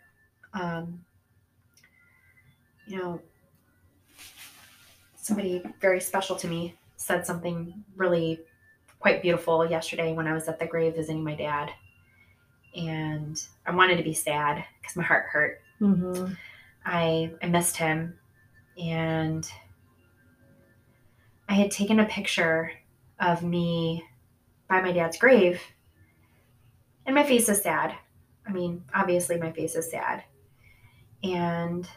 [0.53, 1.03] Um
[2.87, 3.21] you know
[5.17, 8.39] somebody very special to me said something really
[8.99, 11.71] quite beautiful yesterday when i was at the grave visiting my dad.
[12.75, 15.61] And i wanted to be sad because my heart hurt.
[15.81, 16.33] Mm-hmm.
[16.85, 18.17] i i missed him.
[18.77, 19.49] And
[21.47, 22.71] I had taken a picture
[23.19, 24.03] of me
[24.67, 25.61] by my dad's grave,
[27.05, 27.95] and my face is sad.
[28.47, 30.23] I mean, obviously, my face is sad.
[31.23, 31.87] And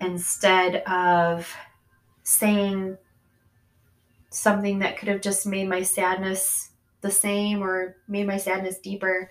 [0.00, 1.52] instead of
[2.22, 2.96] saying
[4.30, 6.70] something that could have just made my sadness
[7.00, 9.30] the same or made my sadness deeper,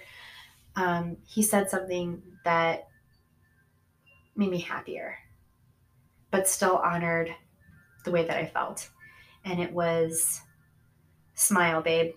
[0.76, 2.88] um, he said something that
[4.36, 5.18] made me happier,
[6.32, 7.34] but still honored
[8.06, 8.90] the way that I felt
[9.48, 10.42] and it was
[11.34, 12.14] smile, babe,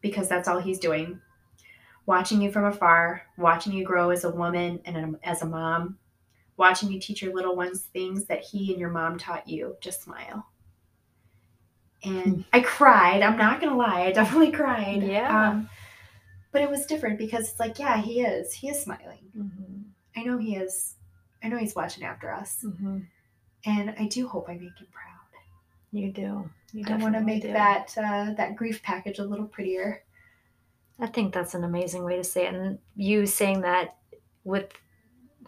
[0.00, 1.20] because that's all he's doing.
[2.06, 5.98] Watching you from afar, watching you grow as a woman and as a mom,
[6.56, 9.76] watching you teach your little ones things that he and your mom taught you.
[9.80, 10.46] Just smile.
[12.02, 12.40] And hmm.
[12.52, 13.22] I cried.
[13.22, 14.02] I'm not going to lie.
[14.02, 15.02] I definitely cried.
[15.02, 15.50] Yeah.
[15.50, 15.68] Um,
[16.52, 18.52] but it was different because it's like, yeah, he is.
[18.52, 19.30] He is smiling.
[19.36, 19.82] Mm-hmm.
[20.16, 20.94] I know he is.
[21.42, 22.64] I know he's watching after us.
[22.64, 22.98] Mm-hmm.
[23.66, 25.09] And I do hope I make him proud.
[25.92, 26.48] You do.
[26.72, 27.52] You I want to make do.
[27.52, 30.04] that uh, that grief package a little prettier.
[31.00, 33.96] I think that's an amazing way to say it, and you saying that
[34.44, 34.72] with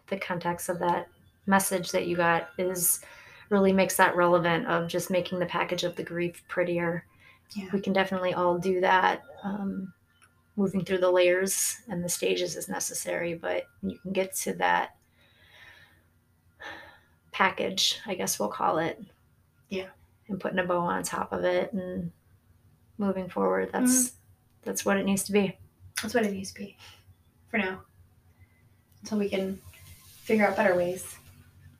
[0.08, 1.08] the context of that
[1.46, 3.00] message that you got is
[3.50, 7.04] really makes that relevant of just making the package of the grief prettier.
[7.54, 7.68] Yeah.
[7.72, 9.22] We can definitely all do that.
[9.44, 9.92] Um,
[10.56, 14.96] moving through the layers and the stages is necessary, but you can get to that
[17.30, 19.02] package, I guess we'll call it.
[19.68, 19.88] Yeah
[20.32, 22.10] and putting a bow on top of it and
[22.98, 23.70] moving forward.
[23.72, 24.16] That's mm-hmm.
[24.62, 25.56] that's what it needs to be.
[26.02, 26.76] That's what it needs to be
[27.48, 27.82] for now.
[29.02, 29.60] Until we can
[30.22, 31.16] figure out better ways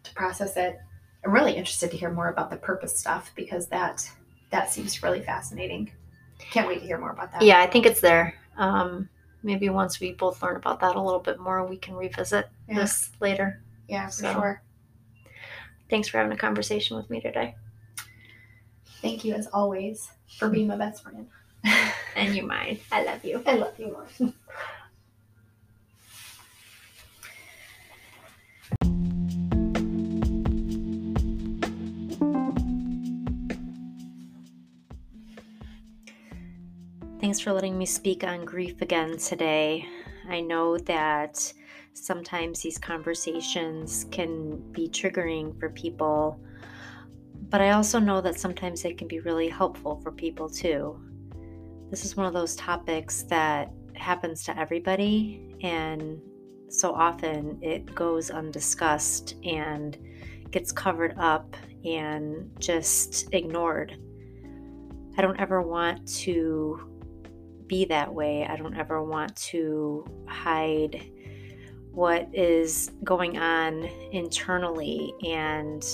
[0.05, 0.79] to process it.
[1.25, 4.09] I'm really interested to hear more about the purpose stuff because that
[4.51, 5.91] that seems really fascinating.
[6.39, 7.43] Can't wait to hear more about that.
[7.43, 8.35] Yeah, I think it's there.
[8.57, 9.09] Um,
[9.43, 12.75] maybe once we both learn about that a little bit more, we can revisit yeah.
[12.75, 13.63] this later.
[13.89, 14.63] Yeah, for so, sure.
[15.89, 17.55] Thanks for having a conversation with me today.
[19.03, 21.27] Thank you, as always, for being my best friend.
[22.17, 22.79] and you're mine.
[22.93, 23.43] I love you.
[23.45, 24.33] I love you more.
[37.21, 39.85] Thanks for letting me speak on grief again today.
[40.29, 41.53] I know that
[41.93, 46.39] sometimes these conversations can be triggering for people
[47.53, 50.99] but I also know that sometimes it can be really helpful for people too.
[51.91, 56.19] This is one of those topics that happens to everybody, and
[56.71, 59.99] so often it goes undiscussed and
[60.51, 63.99] gets covered up and just ignored.
[65.19, 66.81] I don't ever want to
[67.67, 68.47] be that way.
[68.47, 71.05] I don't ever want to hide
[71.91, 75.85] what is going on internally and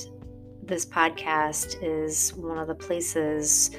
[0.69, 3.71] this podcast is one of the places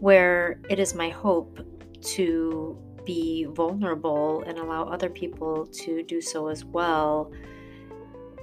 [0.00, 1.60] where it is my hope
[2.02, 7.32] to be vulnerable and allow other people to do so as well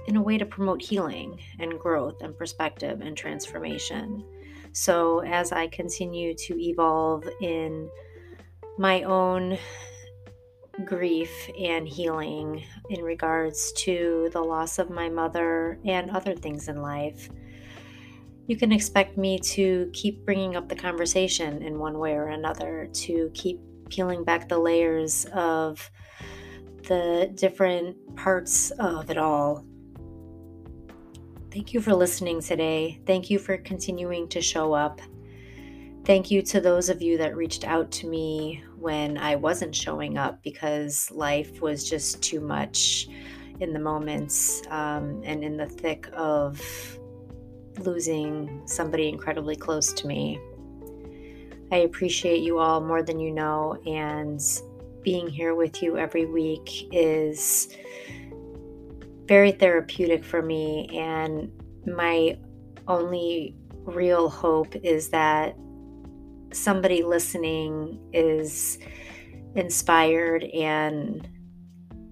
[0.06, 4.24] in a way to promote healing and growth and perspective and transformation.
[4.72, 7.90] So, as I continue to evolve in
[8.78, 9.58] my own
[10.84, 16.82] grief and healing in regards to the loss of my mother and other things in
[16.82, 17.28] life,
[18.46, 22.88] you can expect me to keep bringing up the conversation in one way or another,
[22.92, 25.90] to keep peeling back the layers of
[26.84, 29.64] the different parts of it all.
[31.50, 33.00] Thank you for listening today.
[33.06, 35.00] Thank you for continuing to show up.
[36.04, 40.18] Thank you to those of you that reached out to me when I wasn't showing
[40.18, 43.08] up because life was just too much
[43.58, 46.60] in the moments um, and in the thick of
[47.78, 50.38] losing somebody incredibly close to me.
[51.72, 54.40] I appreciate you all more than you know, and
[55.02, 57.68] being here with you every week is
[59.26, 60.88] very therapeutic for me.
[60.92, 61.50] And
[61.86, 62.38] my
[62.88, 65.56] only real hope is that
[66.52, 68.78] somebody listening is
[69.54, 71.28] inspired and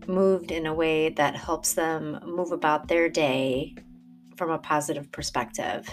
[0.06, 3.74] moved in a way that helps them move about their day
[4.36, 5.88] from a positive perspective.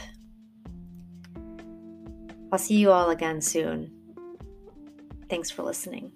[2.51, 3.91] I'll see you all again soon.
[5.29, 6.11] Thanks for listening.